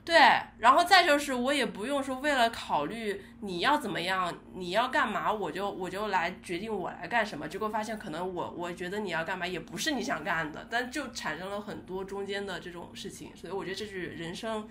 [0.04, 0.16] 对，
[0.58, 7.46] 然后再就是我也不用说为了考虑你要怎么样，你要干嘛，我就我就来决定我来干什么。
[7.46, 13.30] 结果发现可能我我觉得你要干嘛也不是你想干的，但就产生了很多中间的这种事情。
[13.34, 14.66] 所以我觉得这是人生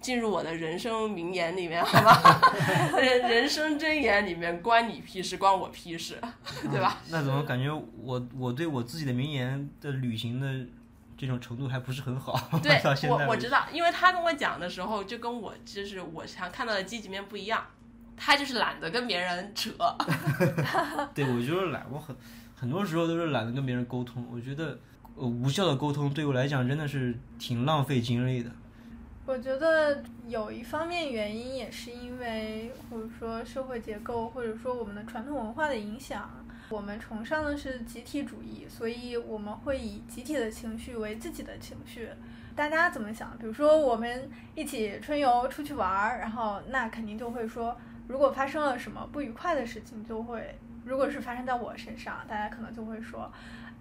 [0.00, 2.40] 进入我的人生名言里面，好吧？
[2.98, 6.18] 人人生箴言里面关你屁事，关我屁事，
[6.68, 7.00] 对吧？
[7.10, 7.72] 那怎么感觉
[8.02, 10.66] 我我对我自己的名言的履行的
[11.22, 12.36] 这种程度还不是很好？
[12.60, 17.64] 对我我知道，因为他跟我讲的时候，就跟我就是我想看到的积极面不一样。
[18.16, 19.70] 他就是懒得跟别人扯，
[21.14, 22.14] 对我就是懒，我很
[22.56, 24.26] 很多时候都是懒得跟别人沟通。
[24.32, 24.76] 我觉得
[25.16, 28.50] 呃无效的沟通对我来讲真的是挺浪费精力的。
[29.24, 36.28] 我觉得有一方面原因也是因为，或者说社会结构，或者说我们的传统文化的影响，
[36.72, 42.08] 我们崇尚的是集体主义，所以我们会以集体的情绪为自己的情绪。
[42.56, 43.36] 大家怎么想？
[43.38, 47.76] 比如说我们一起春游出去玩儿，然后那肯定就会说，
[48.08, 53.30] 如果发生了什么不愉快的事情，就会，如果是发生在我身上，大家可能就会说，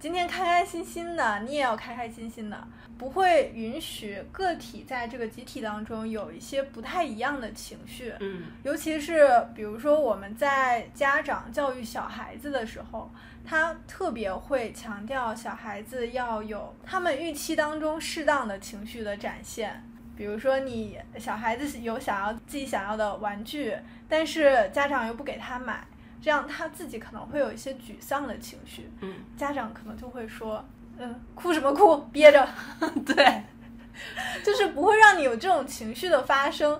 [0.02, 8.12] 今天开开心心的，你也要开开心心的，不会允许个体在这个集体当中有一些不太一样的情绪。
[8.20, 13.12] 嗯尤其是比如说我们在家长教育小孩子的时候，
[13.46, 19.84] 他特别会强调小孩子要有他们预期当中适当的情绪的展现。
[20.18, 23.76] 比如说，你小孩子有想要自己想要的玩具，
[24.10, 25.84] 但是家长又不给他买，
[26.22, 28.90] 这样他自己可能会有一些沮丧的情绪。
[29.02, 30.64] 嗯，家长可能就会说
[31.00, 32.48] ：“嗯，哭什么哭，憋着。
[33.06, 33.44] ”对，
[34.46, 36.80] 就是不会让你有这种情绪的发生。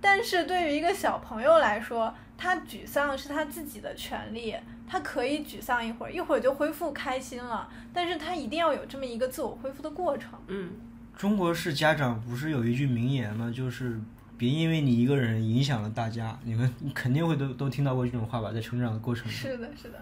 [0.00, 4.54] 但是对于一个小朋友来说，他沮丧是他自己的权利，
[4.86, 7.68] 他可以沮丧一会儿，一会儿就恢复开心了。
[7.92, 10.30] 但是他一定要有这么一个自我恢复的过程。
[10.46, 10.70] 嗯
[11.16, 13.52] 中国式家长不是有一句名言吗？
[13.52, 14.00] 就是
[14.38, 16.38] 别因为你一个人影响了大家。
[16.44, 19.32] 你们 肯定会都都听到过这种话吧，在成长的过程中。
[19.32, 20.00] 是的，是的，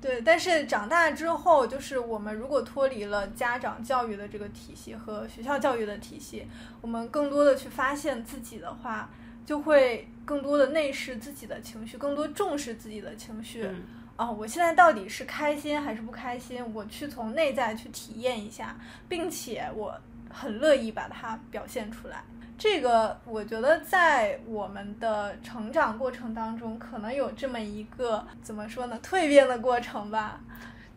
[0.00, 0.20] 对。
[0.22, 6.46] 但是长大之后，就是我们如果脱离了家长教育的这个体系和学校教育的体系，
[6.80, 9.08] 我们更多的去发现自己的话，
[9.46, 13.62] 就会更多的内视自己的情绪，更多重视自己的情绪。
[13.64, 13.84] 嗯
[14.16, 16.64] 哦，我现在到底是开心还是不开心？
[16.72, 18.74] 我去从内在去体验一下，
[19.08, 19.94] 并且我
[20.30, 22.24] 很乐意把它表现出来。
[22.58, 30.40] 这个我觉得在我们的成长过程当中，可能有这么一个怎么说呢，蜕变的过程吧。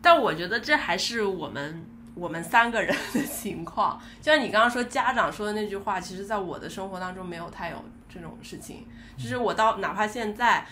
[0.00, 1.84] 但我觉得这还是我们
[2.14, 4.00] 我们三个人的 情况。
[4.22, 8.86] 就像你刚刚说家长说的那句话，其实在我的生活当中没有太有这种事情。
[9.18, 10.66] 就是我到哪怕现在，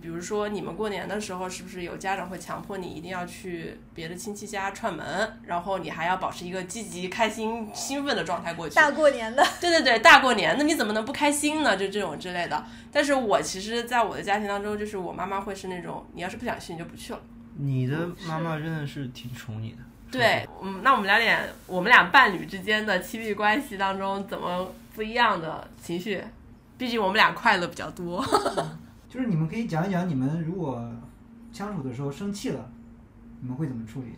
[0.00, 8.74] 比如说你们过年的时候，是不是有家长会强迫你一定要去别的亲戚家串门，然后你还要保持一个积极、开心、兴奋的状态过去？
[8.74, 11.76] 大过年的，对对对，大过年那你怎么能不开心呢？
[11.76, 12.64] 就这种之类的。
[12.92, 17.20] 但是我其实，在我的家庭当中，就是我妈妈会是那种，你要是不想去，你就不去了。
[17.56, 19.78] 你的妈妈真的是挺宠你的。
[20.10, 26.22] 对，嗯，那我们聊点，我们俩伴侣之间的亲密关系当中，怎么不一样的情绪？
[26.76, 28.22] 毕竟我们俩快乐比较多。
[29.12, 30.90] 就是你们可以讲一讲，你们如果
[31.52, 32.70] 相处的时候生气了，
[33.42, 34.14] 你们会怎么处理？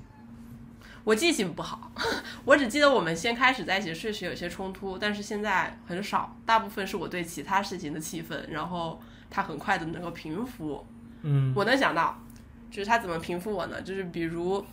[1.03, 1.91] 我记性不好，
[2.47, 10.87] 我只记得我们先开始在一起确实有些冲突，但是现在很少，大部分是我对其他事情的气愤，然后他很快的能够平复。
[11.23, 12.17] 嗯，我能想到，
[12.71, 13.83] 就是他怎么平复我呢？
[13.83, 14.65] 就是比如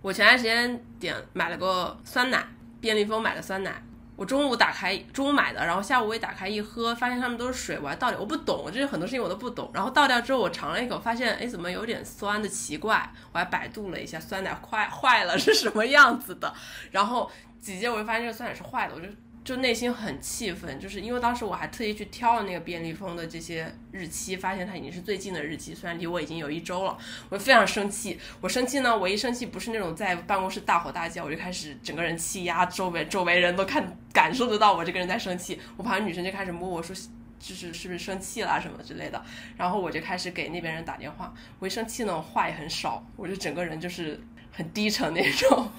[0.00, 2.46] 我前段时间点买了个酸奶，
[2.80, 3.82] 便利蜂买的酸奶，
[4.16, 9.70] 我中午打开中午买的，然后下午我也打开一喝，发现上面都是水，我还倒掉，我不懂，这些很多事情我都不懂。
[9.74, 16.52] 然后倒掉之后，我尝了一口，发现哎怎么有点酸的奇怪，我还百度了一下酸奶坏坏了是什么样子的，
[16.90, 19.06] 然后紧接我就发现这个酸奶是坏的，我就。
[19.46, 28.18] 就内心很气愤，就是因为当时我还特意去挑了那个便利蜂的这些日期，发现它已经是最近的日期，虽然离我已经有一周了，我非常生气。
[28.40, 35.60] 我生气呢，我一生气不是那种在办公室大吼大叫，我就开始整个人气压，周围周围人都看感受得到我这个人在生气。
[35.76, 36.92] 我旁边女生就开始摸我说，
[37.38, 39.24] 就是是不是生气啦什么之类的，
[39.56, 41.32] 然后我就开始给那边人打电话。
[41.60, 44.20] 我一生气呢，话也很少，我就整个人就是
[44.50, 45.70] 很低沉那种。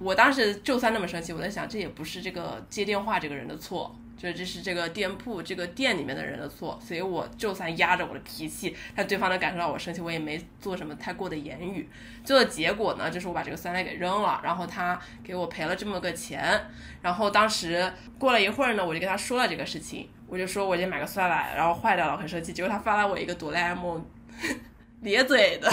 [0.00, 11.88] 我当时就算那么生气，我在想，这也不是这个接电话这个人的错，就这是这个店铺这个店里面的人的错，所以我就算压着我的脾气，但对方能感受到我生气，我也没做什么太过的言语。
[12.22, 16.60] 最后结果呢，就是我把这个酸奶给扔了，然后他给我赔了这么个钱。
[17.00, 22.52] 然后当时过了一会儿呢，我就跟他说了这个事情，我就说我今天买个酸奶，然后坏掉了，很生气。
[22.52, 24.04] 结果他发了我一个哆啦 A 梦
[25.00, 25.72] 咧嘴的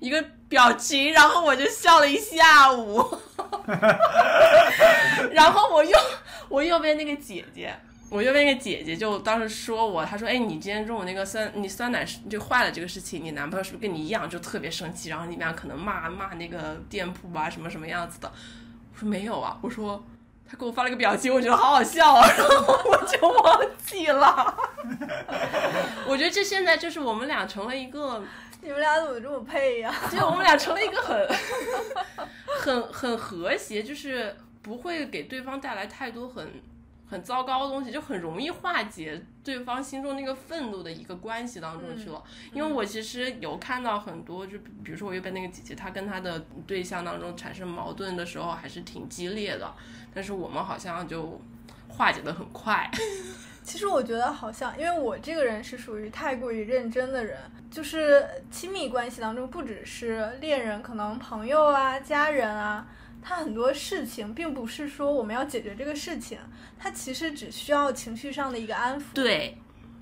[0.00, 0.22] 一个
[0.52, 3.18] 表情，然后我就笑了一下午。
[5.32, 5.98] 然后我右
[6.50, 7.74] 我右边那个姐姐，
[8.10, 15.08] 我右边那个姐姐就当时说我，她说：“哎，你今天中午那个酸，你酸奶就坏了这个事情，你男朋友是不是跟你一样就特别生气？
[15.08, 18.30] 然后你们俩可能骂骂那个店铺啊，什么什么样子的？”
[18.92, 20.04] 我说没有啊，我说
[20.48, 24.54] 他给我发了个表情，我觉得好好笑啊，然后 我就忘记了。
[26.06, 28.22] 我觉得这现在就是我们俩成了一个，
[28.62, 29.94] 你们俩怎么这么配呀？
[30.10, 31.28] 就我们俩成了一个很
[32.60, 36.62] 很很和谐，就是不会给对方带来太多很。
[37.10, 49.74] 很糟糕的东西就很容易化解对方心中那个愤怒的一个关系当中去了，因为我其实有看到很多，就比如说我右边那个姐姐，她跟她的对象当中产生矛盾的时候还是挺激烈的，
[50.14, 51.38] 但是我们好像就
[51.86, 52.90] 化解的很快。
[53.62, 57.38] 其实我觉得好像，因为我这个人是属于太过于认真的人，
[57.70, 62.86] 就是亲密关系当中不只是恋人，可能朋友啊、家人啊。
[63.24, 66.36] 他很多事情并不是说我们要解决这个事情，
[66.76, 69.04] 他其实只需要情绪上的一个安抚。
[69.14, 69.56] 对，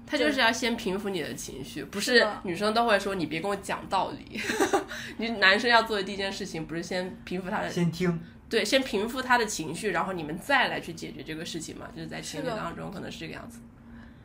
[0.06, 4.40] 他就是要先平复你的情绪，不是女生都会说你别跟我讲道理。
[5.18, 8.18] 你男生要做的第一件事情不是先平复他的，先听。
[8.50, 13.60] 对，先平复他的情绪，然后你们再来去解决这个事情嘛，就是在情侣当中可能是这个样子。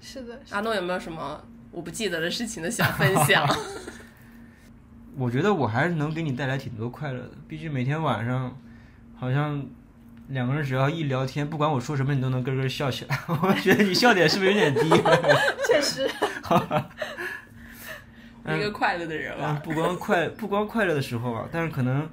[0.02, 0.42] 是的。
[0.50, 3.48] 阿诺有没有什么我不记得的事情的想分享？
[5.16, 8.58] 我觉得我还是能给你带来挺多快乐的，毕竟每天晚上。
[9.18, 9.66] 好像
[10.28, 13.18] 两个人只要一聊天，不管我说什么，你都能咯咯笑起来。
[13.42, 14.90] 我觉得你笑点是不是有点低？
[15.66, 16.06] 确实。
[18.48, 19.62] 一个快乐的人吧。
[19.64, 22.10] 不光快，不光快乐的时候吧，但是可能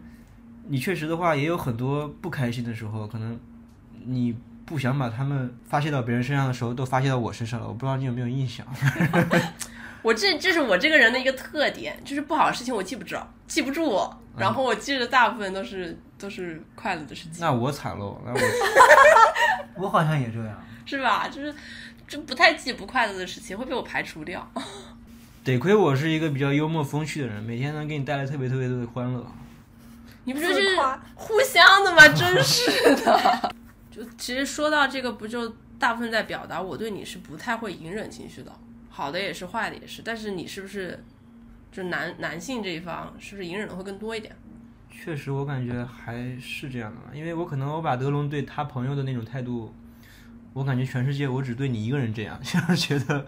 [0.68, 3.06] 你确实的话，也有很多不开心的时候。
[3.06, 3.38] 可能
[4.04, 7.66] 你不想把他们发泄到别人身上的时候，都发泄到我身上了。
[7.66, 8.66] 我不知道你有没有印象。
[10.02, 14.02] 我这这是我这个人的一个特点，就是不好的事情我记不着，记不住。
[14.36, 17.34] 然后我记得大部分都是都是快乐的事情。
[17.38, 21.28] 那我惨喽，那我我好像也这样， 是吧？
[21.28, 21.54] 就是
[22.08, 24.44] 就不太记不快乐的事情，会被我排除掉。
[25.44, 29.24] 得亏我是一个比较幽默风趣的人，每天能给你带来特别特别多的欢乐。
[30.24, 30.76] 你不觉得是
[31.14, 32.08] 互相的吗？
[32.08, 33.54] 真是的。
[33.90, 38.52] 就其实说到这个，不就大部分在表达我对你是不太会隐忍情绪的，
[38.88, 40.02] 好的也是，坏的也是。
[40.02, 41.02] 但是你是不是？
[41.70, 44.36] 就男男性这一方是不是隐忍的会更多一点？
[44.90, 49.74] 确实，我感觉还是这样的，因为我可能我把德龙对他朋友的那种态度，
[50.52, 53.26] 我感觉全世界我只对你一个人这样， 就是觉得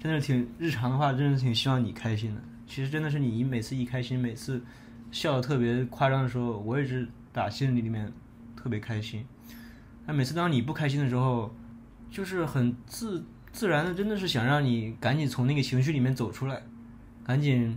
[0.00, 2.40] 真的挺日常的话，真的挺希望你开心的。
[2.66, 4.64] 其实真的是你每次一开心，每次
[5.10, 8.12] 笑的特别夸张的时候，我也是打心里里面
[8.56, 9.24] 特别开心。
[10.06, 11.54] 那每次当你不开心的时候，
[12.10, 16.62] 就是很自自然的，真的是想让你赶紧从那个情绪里面走出来。
[17.24, 17.76] 赶紧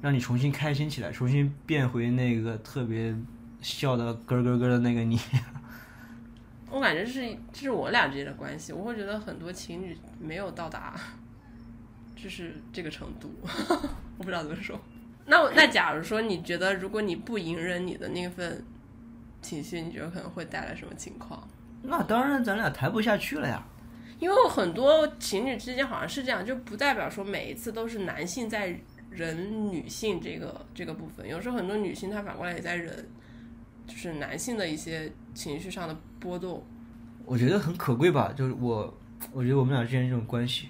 [0.00, 3.14] 让你重新开心起来，重新变回那个特别
[3.60, 5.20] 笑的咯咯咯的那个你。
[6.70, 7.20] 我感觉是
[7.52, 10.98] 这是我俩之间的关系，我会觉得很多情侣没有到达，
[12.16, 13.30] 就是这个程度，
[14.16, 14.80] 我不知道怎么说。
[15.26, 18.64] 那那假如说你觉得，如果你不隐忍你的那份
[19.42, 21.46] 情绪，你觉得可能会带来什么情况？
[21.82, 23.64] 那当然，咱俩谈不下去了呀。
[24.18, 28.74] 因为很多情侣之间好像是这样，就不代表说每一次都是男性在
[29.10, 33.06] 忍女性这个这个部分，有时候很多女性她反过来也在忍，
[33.86, 36.64] 就是男性的一些情绪上的波动。
[37.24, 38.96] 我觉得很可贵吧，就是我，
[39.32, 40.68] 我觉得我们俩之间这种关系。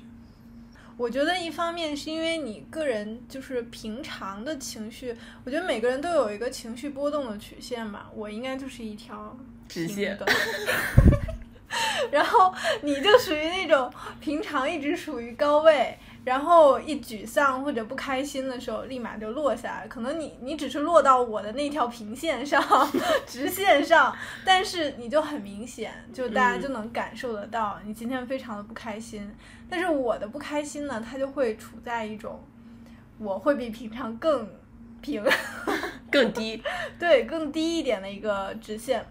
[0.97, 9.37] 我觉得一方面是因为你个人就是平常的情绪，我觉得每个人都有一个情绪波动的曲线吧，我应该就是一条
[9.69, 10.19] 直线。
[12.11, 19.87] 然后你就属于那种平常一直处于高位，然后一沮丧或者不开心的时候，立马就落下来。
[19.87, 22.61] 可能你你只是落到我的那条平线上，
[23.25, 24.13] 直线上，
[24.45, 29.33] 但是你就很明显，就大家就能感受得到你今天非常的不开心。
[29.71, 32.43] 但是我的不开心呢，它就会处在一种
[33.19, 34.49] 我会比平常更
[35.01, 35.25] 平、
[36.11, 36.61] 更低，
[36.99, 39.07] 对，更低一点的一个直线。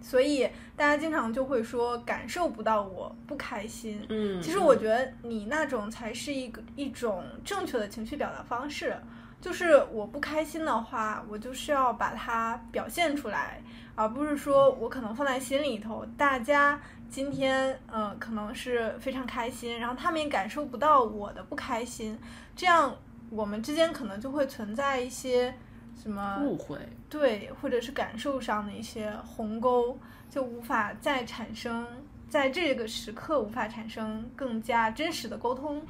[0.00, 4.04] 所以大家经常就会说感受不到我不开心。
[4.08, 8.96] 嗯，其实我觉得你那种才是一个一种正确的情绪表达方式。
[9.40, 13.62] 就是我不开心的话，我就是要把它表现出来，
[13.94, 16.04] 而不是说我可能放在心里头。
[16.18, 16.78] 大家
[17.08, 22.18] 今天呃可能是非常开心，然后他们也感受不到我的不开心，
[22.54, 22.94] 这样
[23.30, 25.54] 我们之间可能就会存在一些。
[26.00, 26.78] 什么误会？
[27.08, 29.98] 对，或者是感受上的一些鸿沟，
[30.30, 31.86] 就无法再产生，
[32.28, 35.82] 在这个时刻无法产生更加真实的沟通。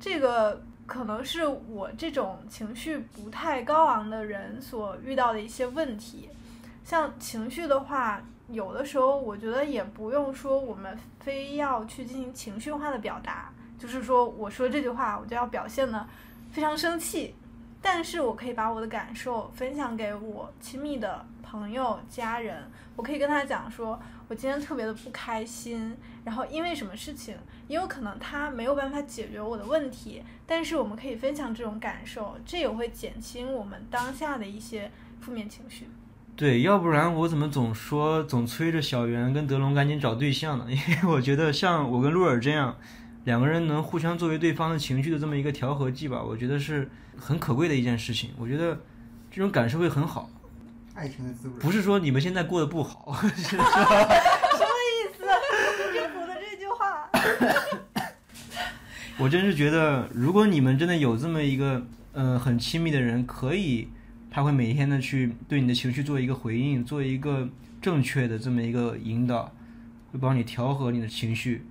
[0.00, 6.28] 这个可能是我这种情绪不太高昂的人所遇到的一些问题。
[6.84, 16.06] 像情绪的话，有的时候我觉得也不用说我们非要去进行情绪化的表达，就是说我说这句话我就要表现的
[16.52, 17.34] 非常生气，
[17.88, 27.36] 但是我可以把我的感受分享给我亲密的朋友、家人，我可以跟他讲说，我今天特别的不开心，然后因为什么事情，
[27.68, 35.88] 也有可能他没有办法解决我的问题，但是我们可以分享这种感受，这也会减轻我们当下的一些负面情绪。
[36.34, 40.66] 对，要不然我怎么总说总催着小袁跟德龙赶紧找对象呢？
[40.68, 42.76] 因为我觉得像我跟鹿尔这样，
[43.26, 48.30] 两个人能互相作为对方的情绪的这么一个调和剂吧，我觉得是很可贵的一件事情。
[48.38, 48.80] 我觉得
[49.32, 50.30] 这种感受会很好，
[50.94, 51.54] 爱情的滋味。
[51.58, 55.24] 不是说你们现在过得不好，是什么意思？
[55.92, 57.10] 政府的这句话。
[59.18, 63.88] 我真是觉得，如果你们真的有这么一个呃很亲密的人，可以，
[64.30, 67.48] 他会每天的去对你的情绪做一个回应，做一个
[67.82, 69.52] 正确的这么一个引导，
[70.12, 71.66] 会帮你调和你的情绪，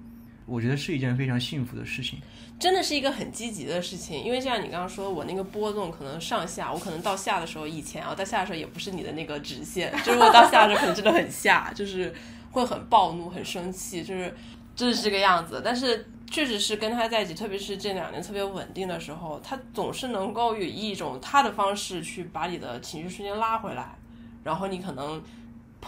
[0.46, 2.20] 我觉得是一件非常幸福的事情。
[2.58, 12.14] 真的是一个很积极的事情，因为就像你刚刚说，我那个波动可能上下，我可能到下的时候，以前啊到下的时候也不是你的那个直线，就是我到下的时候可能真的很下，就是
[12.52, 14.34] 会很暴怒、很生气，就是
[14.76, 15.62] 就是这个样子。
[15.66, 23.98] 但是确实是跟他在一起，特别是这两年特别稳定的时候，他总是能够以一种他的方式去把你的情绪瞬间拉回来，
[24.43, 25.22] 然后你可能。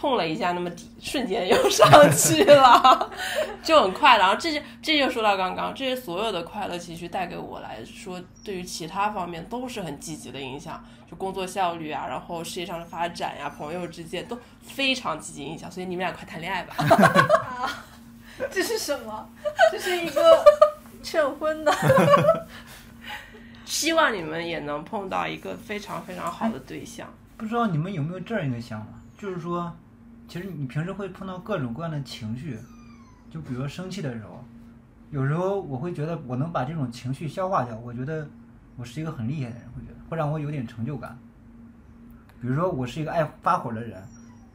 [0.00, 3.10] 碰了一下，那么底瞬间又上去了，
[3.64, 4.16] 就很快。
[4.16, 10.80] 然后这些这就说到刚刚，这些所有的快乐情绪带给我来说，对于其他方面都是很积极的影响，
[11.10, 15.68] 就工作效率啊，然后事业上的发展呀，朋友之间都非常积极影响。
[15.68, 16.76] 所以你们俩快谈恋爱吧。
[17.58, 17.84] 啊，
[18.52, 19.28] 这是什么？
[19.72, 20.44] 这是一个
[21.02, 21.74] 劝婚的。
[23.66, 27.12] 希望你们也能碰到一个非常非常好的对象。
[27.36, 28.86] 不知道你们有没有这样一个想法，
[29.18, 29.76] 就是说。
[30.28, 32.58] 其实你平时会碰到各种各样的情绪，
[33.30, 34.44] 就比如说生气的时候，
[35.10, 38.28] 有时候我会觉得我能把这种情绪消化掉，我觉得
[38.76, 41.18] 我是一个很厉害的人，会觉得会让我有点成就感。
[42.42, 44.02] 比如说我是一个爱发火的人，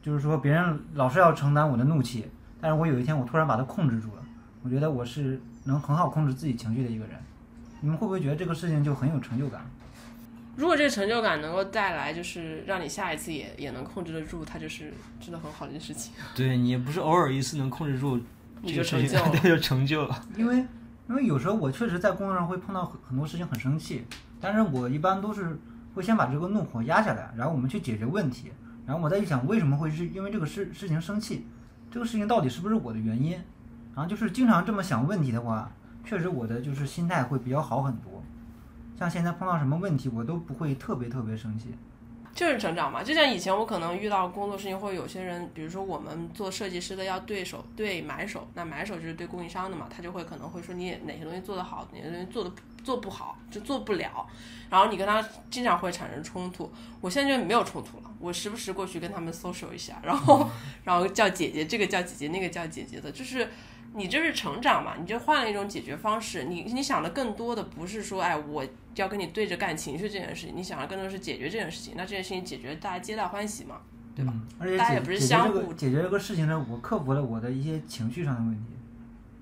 [0.00, 2.28] 就是说别人老是要承担我的怒气，
[2.60, 4.22] 但是我有一天我突然把它控制住了，
[4.62, 7.18] 我觉得我是能很好控制自己情绪的一个人。
[7.80, 9.60] 你们会不会觉得这个事情就很有成就感？
[10.56, 16.12] 如果这个成就感能够带来，就是让你下一次也也能控制得住，它就是真的很好的一件事情。
[16.34, 18.20] 对你不是偶尔一次能控制住，
[18.62, 20.24] 你就成就 就成就了。
[20.36, 20.64] 因为
[21.08, 24.04] 因为有时候我确实在工作上会碰到很很多事情很生气，
[24.40, 25.58] 但是我一般都是
[25.94, 28.52] 会先把这个怒火压下来，然后我们去解决问题，
[28.86, 31.46] 然后我再去想为什么会是因为这个事事情生气，
[31.90, 33.32] 这个事情到底是不是我的原因，
[33.94, 35.70] 然后就是经常这么想问题的话，
[36.04, 38.23] 确实我的就是心态会比较好很多。
[38.98, 41.74] 像现在碰到什么问题，我都不会特别特别生气，
[42.34, 43.02] 就是成长嘛。
[43.02, 52.52] 就像以前我可能遇到工作事情，或者有些人，比如说我们做设计师的要对手对买手，那买手就是对供应商的嘛，他就会可能会说你哪些东西做得好，哪些东西做的
[52.84, 54.26] 做不好，就做不了。
[54.70, 56.72] 然后你跟他经常会产生冲突。
[57.00, 60.48] 我现在就没有冲突了，我时不时过去跟他们 social 一下，然后
[60.84, 63.48] 然后叫姐姐，这个叫姐姐，那个叫姐姐的，就是。
[63.94, 64.94] 你这是成长嘛？
[64.98, 66.44] 你就换了一种解决方式。
[66.44, 68.66] 你你想的更多的不是说，哎，我
[68.96, 70.56] 要跟你对着干情绪这件事情。
[70.56, 71.94] 你想的更多是解决这件事情。
[71.96, 73.76] 那这件事情解决，大家皆大欢喜嘛，
[74.14, 74.34] 对吧？
[74.58, 78.72] 而且大家也不是相互解决这个事情呢，我克服了我的一些情绪上的问题，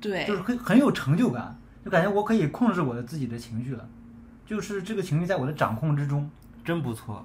[0.01, 3.89] 对，就是很很有成就感，就感觉我可以控制我的自己的情绪了，
[4.45, 6.31] 就是这个情绪在我的掌控之中，
[6.65, 7.25] 真不错。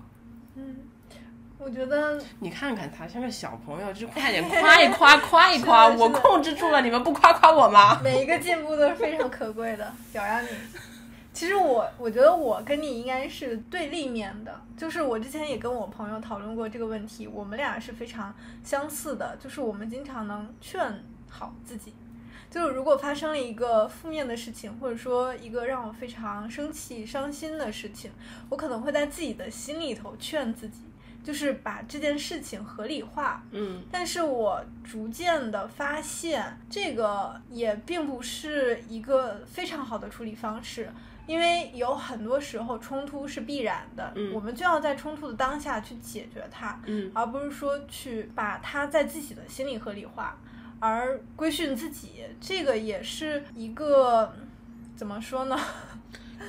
[1.68, 8.00] 我觉得你看看他像个小朋友，就快点夸一夸，夸一夸，我控制住了，你们不夸夸我吗？
[8.02, 10.48] 每一个进步都是非常可贵的，表扬你。
[11.34, 21.94] 其实我我觉得我跟你应该是对立面的，就是我之前也跟我朋友讨论过这个问题，我们俩是非常相似的，就是我们经常能劝好自己，
[22.50, 28.10] 就是如果发生了一个负面的事情，或者说一个让我非常生气、伤心的事情，
[28.52, 30.84] 我可能会在自己的心里头劝自己。
[31.28, 40.90] 就是把这件事情合理化，嗯，但是我逐渐的发现，这个也并不是一个非常好的处理方式，
[41.26, 50.38] 因为有很多时候冲突是必然的，嗯，我们就要在冲突的当下去解决它，嗯，而不是说去把它在自己的心里合理化，
[50.80, 54.34] 而规训自己，这个也是一个
[54.96, 55.60] 怎么说呢？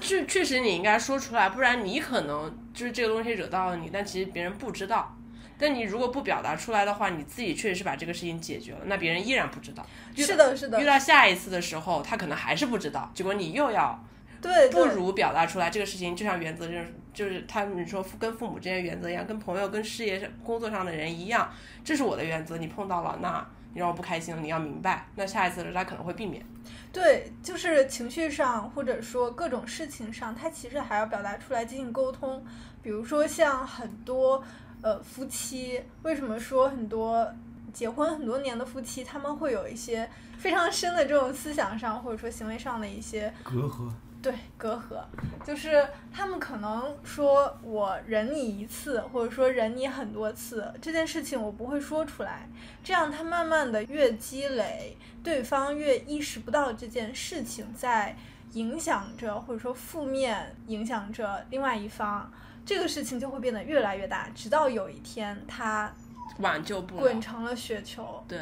[0.01, 5.15] 确确实你应该说出来，不然你可能就是这个东西惹到了你，但其实别人不知道。
[5.61, 9.85] 但你如果不表达出来的话，你自己确实是把这个事情解决了，那别人依然不知道。
[10.15, 10.81] 是的，是的。
[10.81, 13.99] 遇到下一次的时候，他可能还是不知道，结果你又要
[14.41, 23.45] 对，对不如表达出来这个事情，就像原则就是，就是他们说跟父母之间原则一样，跟朋友、跟事业上、工作上的人一样，这是我的原则，你碰到了，那
[23.79, 26.45] 你让我不开心了，你要明白，那下一次的时候他可能会避免。
[26.93, 32.45] 对，就是情绪上或者说各种事情上，他其实还要表达出来进行沟通。
[32.83, 34.43] 比如说像很多
[34.83, 37.33] 呃夫妻，为什么说很多
[37.73, 43.89] 结婚很多年的夫妻，他们会有一些非常深的这种思想上或者说行为上的一些隔阂。
[44.21, 45.05] 对隔阂，
[45.45, 52.49] 就是他们可能说我忍你一次，或者说忍你很多次，这件事情我不会说出来，
[52.83, 58.17] 这样他慢慢的越积累，对方越意识不到这件事情在
[58.53, 62.31] 影响着，或者说负面影响着另外一方，
[62.67, 65.93] 这个事情就会变得越来越大，直到有一天他
[66.41, 67.21] 挽救不了滚。
[67.21, 68.41] 成了雪球，对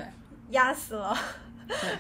[0.50, 1.16] 压死了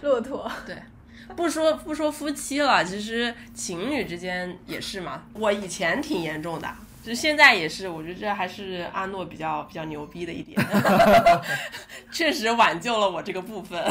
[0.00, 0.50] 骆驼。
[0.64, 0.80] 对，
[1.34, 5.22] 不说不说夫妻了，其实情侣之间也是嘛。
[5.32, 6.68] 我以前挺严重的，
[7.02, 10.56] 就现在也是，我觉得这还是阿诺比较比较牛逼的一点，
[12.12, 13.82] 确实挽救了我这个部分。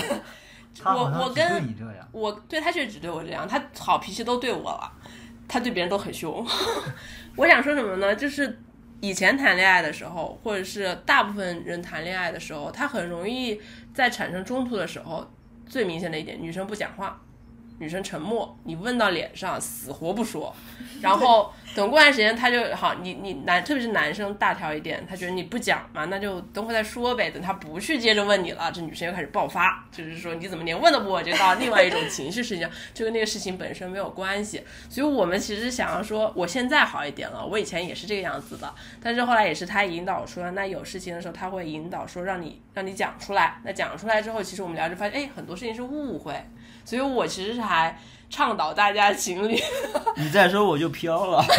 [0.84, 1.74] 我我跟
[2.12, 4.92] 我对他确实只对我这样，他好脾气都对我了，
[5.48, 6.46] 他对别人都很凶。
[7.38, 8.14] 我想说什么呢？
[8.16, 8.60] 就是
[9.00, 13.60] 以前谈恋爱的时候，或者是大部分人谈恋爱的时候，他很容易
[13.94, 15.26] 在产生冲突的时候，
[15.66, 17.22] 最明显的一点，女生不讲话，
[17.78, 20.56] 女生沉默，你问到脸上死活不说，
[21.02, 34.64] 然后等过段时间他就好，你你男特别是男生大条一点，他觉得你不讲嘛，那就等会再说呗，等他不去接着问你了，这女生又开始爆发，就是说你怎么连问都不问，就到另外一种情绪事情，就跟那个事情本身没有关系。
[34.90, 46.34] 所以我们其实想要说，我现在好一点了，我以前也是这个样子的，但是后来也是他引导说，那有事情的时候他会引导说让你让你讲出来，那讲出来之后，其实我们聊着发现，哎，很多事情是误会，
[46.86, 49.60] 所以我其实是还倡导大家情侣。
[50.16, 51.44] 你再说我就飘了。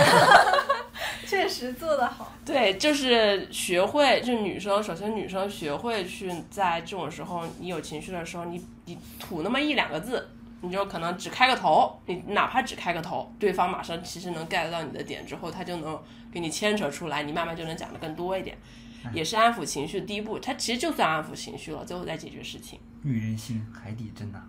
[1.26, 10.28] 确实做得好，对，就是学会，就女生，首先女生学会去在这种时候，你有情绪的时候，你你吐那么一两个字，
[10.60, 16.00] 你就可能只开个头，你哪怕只开个头，对方马上其实能 get 到你的点之后，他就能
[16.32, 18.56] 给你牵扯出来，你慢慢就能讲的更多一点，
[19.12, 20.38] 也是安抚情绪的第一步。
[20.38, 22.78] 他其实就算安抚情绪了，最后再解决事情。
[23.02, 24.40] 女人心，海底针呐、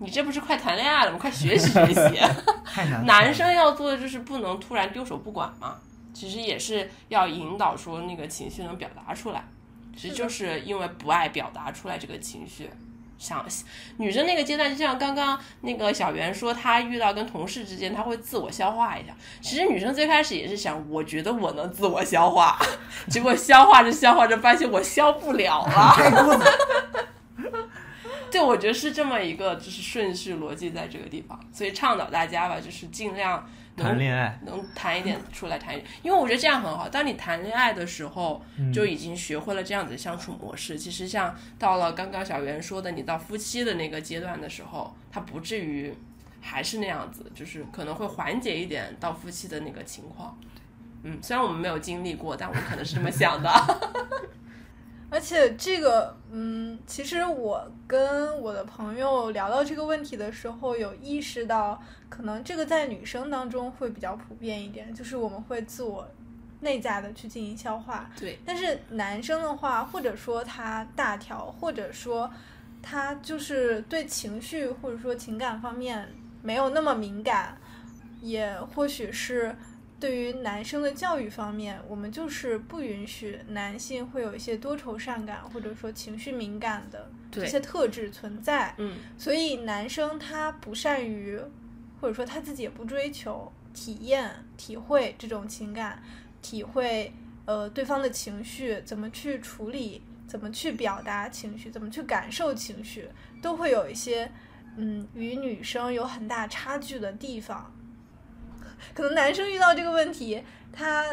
[0.00, 1.18] 你这不是快谈恋爱了吗？
[1.18, 2.20] 快学习学习。
[2.64, 3.04] 太难。
[3.06, 5.76] 男生要做的就是不能突然丢手不管嘛，
[6.14, 9.44] 其实也是要引导说那个情绪能表达出来，
[9.96, 12.70] 其实就是因为不爱表达出来这个情绪。
[13.18, 13.44] 想
[13.96, 19.12] 女生那个阶段，就像刚刚那个小袁说，她遇到跟同事之间，她会自我消化一下。
[19.40, 22.56] 其实女生最开始也是想，我觉得我能自我消化，
[23.10, 25.96] 结果消化着消化着，发现我消不了了。
[28.30, 36.88] 对，我觉得是这么一个就是顺序逻辑在这个地方，所以倡导大家吧，就是尽量能谈恋爱，能谈一点出来谈一点，因为我觉得这样很好。
[36.88, 40.76] 当你谈恋爱的时候，就已经学会了这样子的相处模式。
[40.78, 45.94] 其实像到了刚刚小袁说的，你到夫妻的那个阶段的时候，他不至于
[46.40, 50.38] 还是那样子，就是可能会缓解一点到夫妻的那个情况。
[51.04, 53.50] 嗯，虽然我们没有经历过，但我可能是这么想的。
[55.10, 66.06] 而且这个，嗯，其实我跟我的朋友聊到这个问题的时候，有意识到，可能这个在女生当中会比较普遍一点，就是我们会自我
[66.60, 68.10] 内在的去进行消化。
[68.18, 72.30] 对，但是男生的话，或者说他大条，或者说
[72.82, 76.06] 他就是对情绪或者说情感方面
[76.42, 77.56] 没有那么敏感，
[78.20, 79.56] 也或许是
[80.00, 88.72] 对于男生的教育方面，我们就是不允许男性会有一些多愁善感或者说情绪敏感的这些特质存在。
[88.78, 91.36] 嗯，所以男生他不善于，
[92.00, 96.00] 或者说他自己也不追求体验、体会这种情感，
[96.40, 97.12] 体会
[97.44, 103.08] 呃对方的情绪，怎么去处理，怎么去表达情绪，怎么去感受情绪，
[103.42, 104.30] 都会有一些
[104.76, 107.74] 嗯与女生有很大差距的地方。
[108.94, 111.04] 可能男生遇到这个问题，他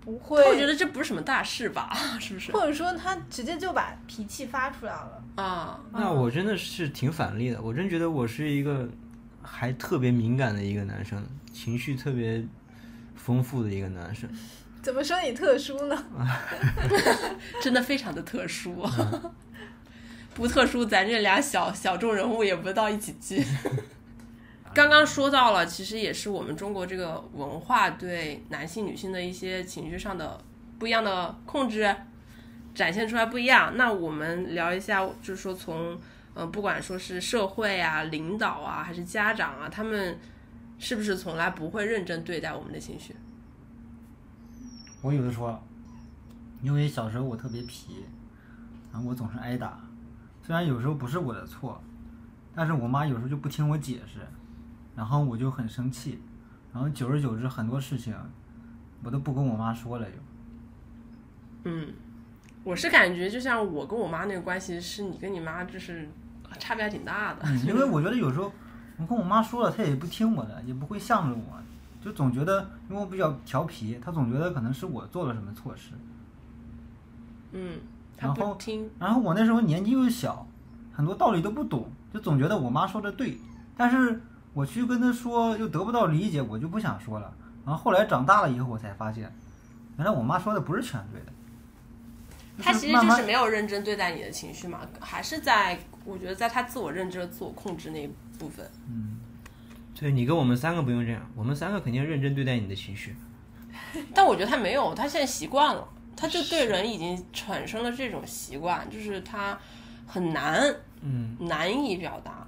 [0.00, 1.90] 不会，我觉得这不是什么大事吧？
[2.20, 2.52] 是不是？
[2.52, 5.22] 或者说他直接就把脾气发出来了。
[5.36, 8.88] 啊，那我真的是挺反例的，我真觉得我是一个
[9.42, 12.44] 还特别敏感的一个男生，情绪特别
[13.14, 14.28] 丰富的一个男生。
[14.80, 16.04] 怎么说你特殊呢？
[17.60, 18.88] 真的非常的特殊。
[20.34, 23.44] 不特殊，咱这俩小小众人物也不到一起去。
[24.78, 30.40] 刚刚说到了，其实也是我们中国这个文化对男性、女性的一些情绪上的
[30.78, 31.92] 不一样的控制，
[32.76, 33.76] 展现出来不一样。
[33.76, 36.00] 那我们聊一下，就是说从嗯、
[36.34, 40.16] 呃不管说是社会啊、领导啊，还是家长啊，他们
[40.78, 43.16] 是不是从来不会认真对待我们的情绪？
[45.02, 45.60] 我有的说，
[46.62, 48.04] 因为小时候我特别皮，
[48.92, 49.80] 然后我总是挨打，
[50.40, 51.82] 虽然有时候不是我的错，
[52.54, 54.20] 但是我妈有时候就不听我解释，
[54.98, 56.20] 然后我就很生气，
[56.72, 58.12] 然后久而久之很多事情
[59.04, 60.16] 我都不跟我妈说了就。
[61.62, 61.94] 嗯，
[62.64, 66.08] 我是感觉就像我跟我妈那个关系，是你跟你妈就是
[66.58, 67.42] 差别还挺大的。
[67.44, 68.50] 嗯， 因为我觉得有时候
[68.96, 71.62] 我跟我妈说了，她也不听我的，也不会向着我，
[72.04, 75.92] 就总觉得因为我比较调皮，她总觉得可能是我做了什么错事。
[77.52, 77.78] 嗯，
[78.16, 80.44] 她然后听，然后我那时候年纪又小，
[80.92, 83.38] 很多道理都不懂，就总觉得我妈说的对，
[83.76, 84.20] 但是
[84.58, 87.32] 我去跟他说又得不到理解，我就不想说了。
[87.64, 89.32] 然后后来长大了以后，我才发现，
[89.96, 91.32] 原来我妈说的不是全对的。
[92.60, 98.68] 她其实就是没有认真对待你的情绪嘛，还是在我觉得在她自我认知和自我控制那一部分。
[98.88, 99.20] 嗯
[99.94, 103.14] 对你跟我们三个不用这样，我们三个肯定认真对待你的情绪。
[104.12, 105.86] 但我觉得他没有，他现在习惯了，
[106.16, 109.56] 他就对人已经产生了这种习惯，就是他
[110.04, 112.44] 很难嗯，难以表达。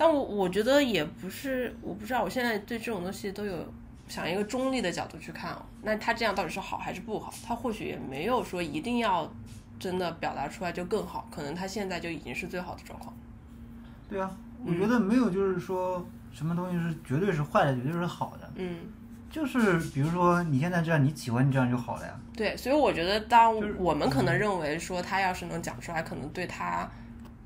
[0.00, 3.70] 但我我觉得也不是，我不知道，我现在对这种东西都有
[4.08, 5.60] 想一个中立的角度去看哦。
[5.82, 7.30] 那他这样到底是好还是不好？
[7.46, 9.30] 他或许也没有说一定要
[9.78, 13.14] 真的表达出来就更好，可能他现在就已经是最好的状况。
[14.08, 14.34] 对啊，
[14.64, 18.78] 我觉得没有就是说什么东西是绝对是坏的，绝对是好的，嗯，
[19.30, 22.18] 就是比如说你现在这样，你喜欢你这样就好了呀。
[22.34, 26.90] 对，所以我觉得，当我们可能认为说他要是能讲出来，可能对他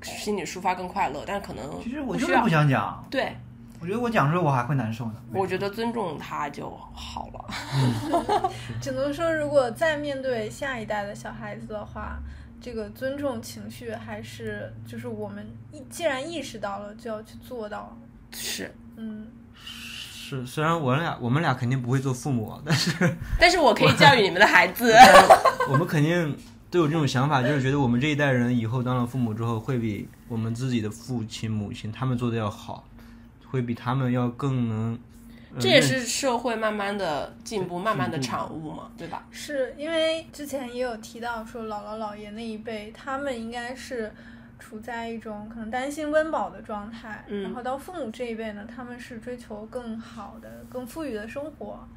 [0.05, 3.35] 心理抒发更快乐，但可能其实我就是不想讲，对，
[3.79, 5.15] 我觉得我讲出来我还会难受呢。
[5.33, 8.51] 我觉得尊重他就好了。
[8.81, 12.17] 只能说，如果再面对下一代的小孩子的话，
[12.61, 17.95] 这个尊重情绪还是就是我们一既然意识到了，就要去做到。
[18.31, 24.93] 是，嗯，是，虽然我俩我们俩肯定不会做父母，但是但是我可以教育你们的孩子。
[25.69, 26.37] 我们肯定
[26.69, 32.87] 都有这种想法，就是觉得我们这一代人以后当了父母之后，会比我们自己的父亲母亲他们做的要好，
[33.49, 34.93] 会比他们要更能。
[34.93, 34.99] 呃
[35.57, 39.25] 这也是社会慢慢的进步、慢慢的产物嘛，对吧？
[39.31, 44.11] 是因为之前也有提到说，姥姥姥爷那一辈，他们应该是
[44.59, 51.87] 处在一种可能担心温饱的状态，嗯然后到父母这一辈呢，他们是追求更好的、更富裕的生活，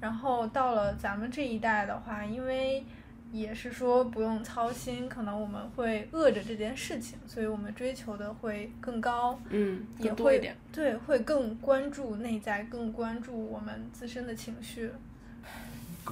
[0.00, 2.84] 然后到了咱们这一代的话，因为
[3.32, 10.56] 也是说不用操心，可能我们会饿着这件事情，所以我们追求的会更高，嗯，也会更多一点。
[10.72, 14.90] 对，会更关注内在，更关注我们自身的情绪。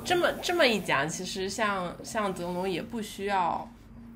[0.05, 3.67] 这么这么一讲，其实像像泽龙也不需要，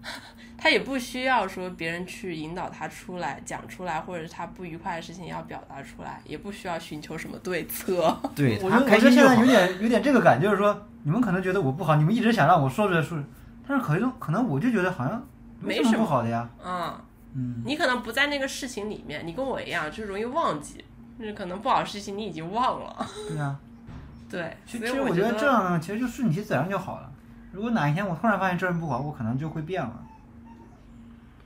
[0.62, 8.14] 他也不需要说别人去引导他出来讲出来，或者是他不愉快的事情要表达出来，也不需要寻求什么对策。
[8.36, 9.46] 对他我觉得现在有。
[9.46, 13.18] 点有点这个感觉，就是说你们可能觉得我不好，你们一直想让我说出来说，
[13.66, 15.26] 但是可能可能我就觉得好像
[15.61, 16.46] 没什么不好的呀。
[16.62, 16.94] 嗯，
[17.34, 20.84] 嗯，你可能不在那个事情里面，你跟我一样，就容易忘记，
[21.18, 23.07] 就是可能不好的事情你已经忘了。
[23.28, 23.57] 对呀、
[24.30, 27.09] 对，其实我觉得这样，其实就顺其自然就好了。
[27.53, 30.07] 如果哪一天我突然发现这人不好，我可能就会变了。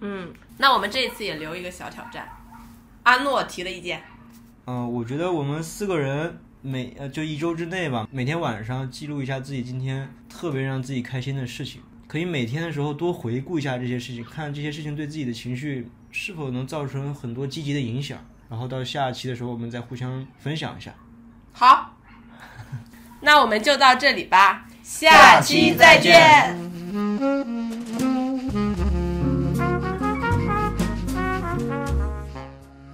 [0.01, 2.29] 嗯，那我们这一次也留一个小挑战，
[3.05, 4.03] 阿诺提的意见。
[4.67, 20.95] 嗯、我觉得我们四个人每呃就一周之内吧，每天晚上记录一下自己今天特别让自己开心的事情，可以每天的时候多回顾一下这些事情，看这些事情对自己的情绪是否能造成很多积极的影响，然后到下期的时候我们再互相分享一下。
[21.53, 21.97] 好，
[23.21, 26.55] 那我们就到这里吧，下期再见。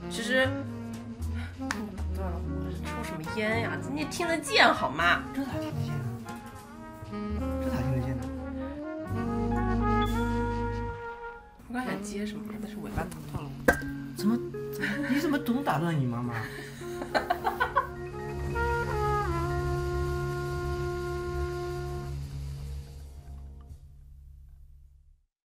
[0.09, 0.49] 其实，
[1.59, 1.69] 嗯
[2.07, 3.77] 我是抽什么烟呀？
[3.93, 5.21] 你听得见好吗？
[5.35, 5.93] 这咋听得见？
[7.61, 8.23] 这咋听得见呢？
[11.69, 13.51] 我刚想接什么，但是尾巴打断了。
[14.17, 14.39] 怎么
[14.73, 16.35] 怎么你怎么总打断你妈妈？